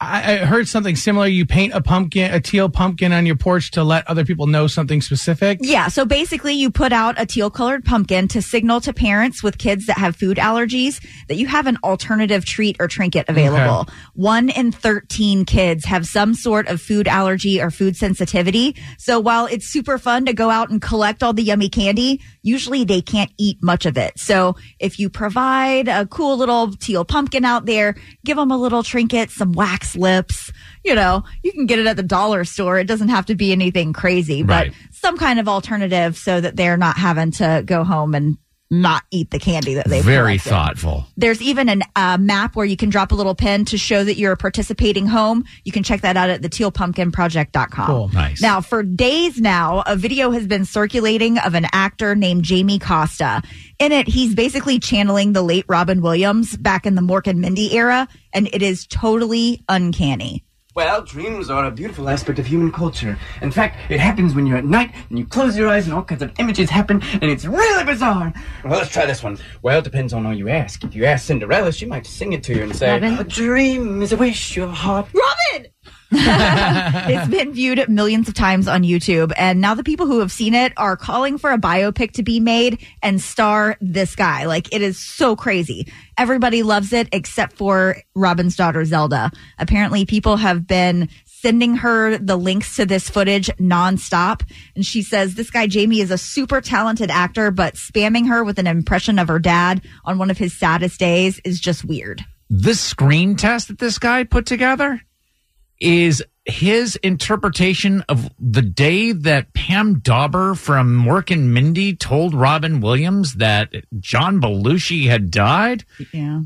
I, 0.04 0.36
heard 0.44 0.68
something 0.68 0.96
similar. 0.96 1.26
You 1.26 1.46
paint 1.46 1.74
a 1.74 1.80
pumpkin, 1.80 2.32
a 2.32 2.40
teal 2.40 2.68
pumpkin 2.68 3.12
on 3.12 3.26
your 3.26 3.36
porch 3.36 3.70
to 3.72 3.84
let 3.84 4.06
other 4.08 4.24
people 4.24 4.46
know 4.46 4.66
something 4.66 5.00
specific. 5.00 5.58
Yeah. 5.60 5.88
So 5.88 6.04
basically, 6.04 6.54
you 6.54 6.70
put 6.70 6.92
out 6.92 7.20
a 7.20 7.26
teal 7.26 7.50
colored 7.50 7.84
pumpkin 7.84 8.28
to 8.28 8.42
signal 8.42 8.80
to 8.82 8.92
parents 8.92 9.42
with 9.42 9.58
kids 9.58 9.86
that 9.86 9.98
have 9.98 10.16
food 10.16 10.36
allergies 10.36 11.04
that 11.28 11.36
you 11.36 11.46
have 11.46 11.66
an 11.66 11.78
alternative 11.82 12.44
treat 12.44 12.76
or 12.80 12.88
trinket 12.88 13.26
available. 13.28 13.88
One 14.14 14.48
in 14.48 14.72
13 14.72 15.44
kids 15.44 15.84
have 15.84 16.06
some 16.06 16.34
sort 16.34 16.68
of 16.68 16.80
food 16.80 17.08
allergy 17.08 17.60
or 17.60 17.70
food 17.70 17.96
sensitivity. 17.96 18.76
So 18.98 19.20
while 19.20 19.46
it's 19.46 19.66
super 19.66 19.98
fun 19.98 20.26
to 20.26 20.32
go 20.32 20.50
out 20.50 20.70
and 20.70 20.80
collect 20.80 21.22
all 21.22 21.32
the 21.32 21.42
yummy 21.42 21.68
candy, 21.68 22.20
usually 22.42 22.84
they 22.84 23.00
can't 23.00 23.32
eat 23.38 23.62
much 23.62 23.86
of 23.86 23.96
it. 23.96 24.18
So 24.18 24.56
if 24.78 24.98
you 24.98 25.08
provide 25.08 25.88
a 25.88 26.06
cool 26.06 26.36
little 26.36 26.72
teal 26.72 27.04
pumpkin 27.04 27.44
out 27.44 27.66
there, 27.66 27.96
give 28.24 28.36
them 28.36 28.50
a 28.50 28.58
little 28.58 28.82
trinket, 28.82 29.30
some 29.30 29.52
wax 29.52 29.93
lips, 29.96 30.52
you 30.84 30.94
know, 30.94 31.24
you 31.42 31.52
can 31.52 31.66
get 31.66 31.78
it 31.78 31.86
at 31.86 31.96
the 31.96 32.02
dollar 32.02 32.44
store. 32.44 32.78
It 32.78 32.86
doesn't 32.86 33.08
have 33.08 33.26
to 33.26 33.34
be 33.34 33.52
anything 33.52 33.92
crazy, 33.92 34.42
but 34.42 34.68
Right. 34.68 34.72
some 34.92 35.16
kind 35.16 35.38
of 35.40 35.48
alternative 35.48 36.16
so 36.16 36.40
that 36.40 36.56
they're 36.56 36.76
not 36.76 36.96
having 36.96 37.30
to 37.32 37.62
go 37.64 37.84
home 37.84 38.14
and 38.14 38.36
not 38.70 39.02
eat 39.10 39.30
the 39.30 39.38
candy 39.38 39.74
that 39.74 39.86
they've 39.88 40.02
Very 40.04 40.38
collected. 40.38 40.48
thoughtful. 40.50 41.06
There's 41.16 41.40
even 41.42 41.68
a 41.68 41.76
uh, 41.94 42.18
map 42.18 42.56
where 42.56 42.66
you 42.66 42.76
can 42.76 42.88
drop 42.90 43.12
a 43.12 43.14
little 43.14 43.34
pin 43.34 43.64
to 43.66 43.78
show 43.78 44.02
that 44.02 44.16
you're 44.16 44.32
a 44.32 44.36
participating 44.36 45.06
home. 45.06 45.44
You 45.64 45.72
can 45.72 45.82
check 45.82 46.00
that 46.00 46.16
out 46.16 46.30
at 46.30 46.42
the 46.42 46.48
tealpumpkinproject.com. 46.48 47.86
Cool. 47.86 48.08
Nice. 48.08 48.40
Now, 48.40 48.60
for 48.60 48.82
days 48.82 49.40
now, 49.40 49.82
a 49.86 49.96
video 49.96 50.30
has 50.30 50.46
been 50.46 50.64
circulating 50.64 51.38
of 51.38 51.54
an 51.54 51.66
actor 51.72 52.14
named 52.14 52.44
Jamie 52.44 52.78
Costa. 52.78 53.42
In 53.78 53.92
it, 53.92 54.08
he's 54.08 54.34
basically 54.34 54.78
channeling 54.78 55.32
the 55.32 55.42
late 55.42 55.66
Robin 55.68 56.00
Williams 56.00 56.56
back 56.56 56.86
in 56.86 56.94
the 56.94 57.02
Mork 57.02 57.26
and 57.26 57.40
Mindy 57.40 57.76
era, 57.76 58.08
and 58.32 58.48
it 58.52 58.62
is 58.62 58.86
totally 58.86 59.62
uncanny. 59.68 60.44
Well, 60.74 61.02
dreams 61.02 61.50
are 61.50 61.66
a 61.66 61.70
beautiful 61.70 62.08
aspect 62.08 62.40
of 62.40 62.46
human 62.46 62.72
culture. 62.72 63.16
In 63.42 63.52
fact, 63.52 63.78
it 63.92 64.00
happens 64.00 64.34
when 64.34 64.44
you're 64.44 64.56
at 64.56 64.64
night 64.64 64.92
and 65.08 65.16
you 65.16 65.24
close 65.24 65.56
your 65.56 65.68
eyes 65.68 65.84
and 65.84 65.94
all 65.94 66.02
kinds 66.02 66.20
of 66.20 66.32
images 66.40 66.68
happen, 66.68 67.00
and 67.12 67.30
it's 67.30 67.44
really 67.44 67.84
bizarre. 67.84 68.32
Well, 68.64 68.78
let's 68.78 68.90
try 68.90 69.06
this 69.06 69.22
one. 69.22 69.38
Well, 69.62 69.78
it 69.78 69.84
depends 69.84 70.12
on 70.12 70.24
who 70.24 70.32
you 70.32 70.48
ask. 70.48 70.82
If 70.82 70.96
you 70.96 71.04
ask 71.04 71.26
Cinderella, 71.26 71.70
she 71.70 71.86
might 71.86 72.08
sing 72.08 72.32
it 72.32 72.42
to 72.44 72.56
you 72.56 72.64
and 72.64 72.74
say, 72.74 72.90
Robin? 72.92 73.20
A 73.20 73.22
dream 73.22 74.02
is 74.02 74.12
a 74.12 74.16
wish 74.16 74.56
of 74.56 74.72
heart. 74.72 75.06
Robin! 75.14 75.70
It's 76.16 77.28
been 77.28 77.52
viewed 77.52 77.88
millions 77.88 78.28
of 78.28 78.34
times 78.34 78.68
on 78.68 78.82
YouTube, 78.82 79.32
and 79.36 79.60
now 79.60 79.74
the 79.74 79.84
people 79.84 80.06
who 80.06 80.20
have 80.20 80.32
seen 80.32 80.54
it 80.54 80.72
are 80.76 80.96
calling 80.96 81.38
for 81.38 81.50
a 81.50 81.58
biopic 81.58 82.12
to 82.12 82.22
be 82.22 82.40
made 82.40 82.86
and 83.02 83.20
star 83.20 83.76
this 83.80 84.14
guy. 84.16 84.44
Like, 84.46 84.72
it 84.74 84.82
is 84.82 84.98
so 84.98 85.36
crazy. 85.36 85.92
Everybody 86.16 86.62
loves 86.62 86.92
it 86.92 87.08
except 87.12 87.56
for 87.56 87.96
Robin's 88.14 88.56
daughter, 88.56 88.84
Zelda. 88.84 89.30
Apparently, 89.58 90.04
people 90.06 90.36
have 90.36 90.66
been 90.66 91.08
sending 91.44 91.76
her 91.76 92.16
the 92.16 92.36
links 92.36 92.76
to 92.76 92.86
this 92.86 93.10
footage 93.10 93.48
nonstop. 93.60 94.40
And 94.74 94.86
she 94.86 95.02
says 95.02 95.34
this 95.34 95.50
guy, 95.50 95.66
Jamie, 95.66 96.00
is 96.00 96.10
a 96.10 96.16
super 96.16 96.62
talented 96.62 97.10
actor, 97.10 97.50
but 97.50 97.74
spamming 97.74 98.28
her 98.28 98.42
with 98.42 98.58
an 98.58 98.66
impression 98.66 99.18
of 99.18 99.28
her 99.28 99.38
dad 99.38 99.82
on 100.06 100.16
one 100.16 100.30
of 100.30 100.38
his 100.38 100.58
saddest 100.58 100.98
days 100.98 101.42
is 101.44 101.60
just 101.60 101.84
weird. 101.84 102.24
This 102.48 102.80
screen 102.80 103.36
test 103.36 103.68
that 103.68 103.78
this 103.78 103.98
guy 103.98 104.24
put 104.24 104.46
together 104.46 105.02
is 105.84 106.24
his 106.46 106.96
interpretation 106.96 108.02
of 108.08 108.28
the 108.38 108.62
day 108.62 109.12
that 109.12 109.52
Pam 109.54 110.00
Dawber 110.00 110.54
from 110.54 110.94
Mork 111.04 111.30
and 111.30 111.54
Mindy 111.54 111.94
told 111.94 112.34
Robin 112.34 112.80
Williams 112.80 113.34
that 113.34 113.72
John 113.98 114.40
Belushi 114.40 115.06
had 115.06 115.30
died. 115.30 115.84
Yeah. 116.12 116.40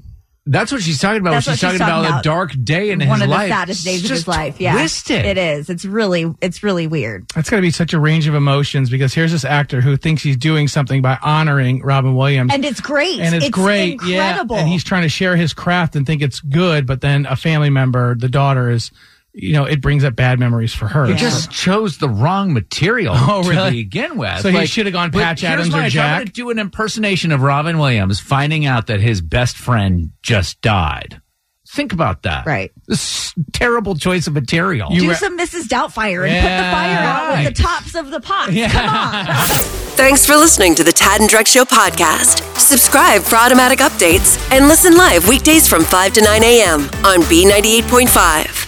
That's 0.50 0.72
what 0.72 0.80
she's 0.80 0.98
talking 0.98 1.20
about. 1.20 1.32
That's 1.32 1.46
when 1.46 1.56
she's 1.56 1.62
what 1.62 1.70
she's 1.72 1.80
talking, 1.80 1.92
talking 1.92 2.06
about, 2.06 2.10
about. 2.10 2.20
a 2.20 2.22
dark 2.22 2.64
day 2.64 2.90
in 2.90 3.00
his 3.00 3.08
life. 3.10 3.20
one 3.20 3.30
of 3.30 3.38
the 3.38 3.48
saddest 3.48 3.84
days 3.84 4.00
It's 4.00 4.04
of 4.04 4.16
his 4.16 4.28
life. 4.28 4.58
Yeah, 4.60 4.72
twisted. 4.72 5.26
it 5.26 5.36
is. 5.36 5.68
It's 5.68 5.84
really, 5.84 6.34
it's 6.40 6.62
really 6.62 6.86
weird. 6.86 7.28
That's 7.34 7.50
got 7.50 7.56
to 7.56 7.62
be 7.62 7.70
such 7.70 7.92
a 7.92 8.00
range 8.00 8.26
of 8.26 8.34
emotions 8.34 8.88
because 8.88 9.12
here's 9.12 9.32
this 9.32 9.44
actor 9.44 9.82
who 9.82 9.98
thinks 9.98 10.22
he's 10.22 10.38
doing 10.38 10.66
something 10.66 11.02
by 11.02 11.18
honoring 11.22 11.82
Robin 11.82 12.14
Williams. 12.14 12.50
And 12.54 12.64
it's 12.64 12.80
great. 12.80 13.20
and 13.20 13.34
it's, 13.34 13.50
great, 13.50 13.94
incredible. 13.94 14.56
yeah. 14.56 14.62
And 14.62 14.70
he's 14.70 14.84
trying 14.84 15.02
to 15.02 15.10
share 15.10 15.36
his 15.36 15.52
craft 15.52 15.96
and 15.96 16.06
think 16.06 16.22
it's 16.22 16.40
good, 16.40 16.86
but 16.86 17.02
then 17.02 17.26
a 17.26 17.36
family 17.36 17.68
member, 17.68 18.14
the 18.14 18.30
daughter, 18.30 18.70
is, 18.70 18.90
you 19.40 19.52
know, 19.52 19.64
it 19.64 19.80
brings 19.80 20.02
up 20.04 20.16
bad 20.16 20.38
memories 20.40 20.74
for 20.74 20.88
her. 20.88 21.06
He 21.06 21.14
just 21.14 21.50
chose 21.50 21.98
the 21.98 22.08
wrong 22.08 22.52
material 22.52 23.14
Oh, 23.18 23.42
to 23.42 23.70
begin 23.70 24.18
with. 24.18 24.40
So 24.40 24.50
he 24.50 24.66
should 24.66 24.86
have 24.86 24.92
gone 24.92 25.12
Patch 25.12 25.42
here's 25.42 25.52
Adams 25.52 25.68
or 25.74 25.78
my- 25.78 25.86
if 25.86 25.96
I'm 25.96 26.16
going 26.16 26.26
to 26.26 26.32
do 26.32 26.50
an 26.50 26.58
impersonation 26.58 27.30
of 27.32 27.42
Robin 27.42 27.78
Williams, 27.78 28.18
finding 28.20 28.66
out 28.66 28.88
that 28.88 29.00
his 29.00 29.20
best 29.20 29.56
friend 29.56 30.10
just 30.22 30.60
died. 30.60 31.20
Think 31.70 31.92
about 31.92 32.22
that. 32.22 32.46
Right. 32.46 32.72
This 32.86 33.34
terrible 33.52 33.94
choice 33.94 34.26
of 34.26 34.32
material. 34.32 34.88
Do 34.88 35.12
some 35.14 35.38
Mrs. 35.38 35.64
Doubtfire 35.64 36.26
and 36.26 36.42
put 36.42 36.56
the 36.56 36.72
fire 36.72 36.98
out 36.98 37.44
with 37.44 37.56
the 37.56 37.62
tops 37.62 37.94
of 37.94 38.10
the 38.10 38.20
pots. 38.20 38.52
Come 38.72 38.88
on. 38.88 39.26
Thanks 39.98 40.24
for 40.24 40.34
listening 40.36 40.74
to 40.76 40.82
the 40.84 40.92
Tad 40.92 41.20
and 41.20 41.28
Drex 41.28 41.48
Show 41.48 41.64
podcast. 41.64 42.40
Subscribe 42.58 43.20
for 43.20 43.36
automatic 43.36 43.80
updates 43.80 44.38
and 44.50 44.66
listen 44.66 44.96
live 44.96 45.28
weekdays 45.28 45.68
from 45.68 45.84
5 45.84 46.14
to 46.14 46.22
9 46.22 46.42
a.m. 46.42 46.80
on 47.04 47.20
B98.5. 47.28 48.67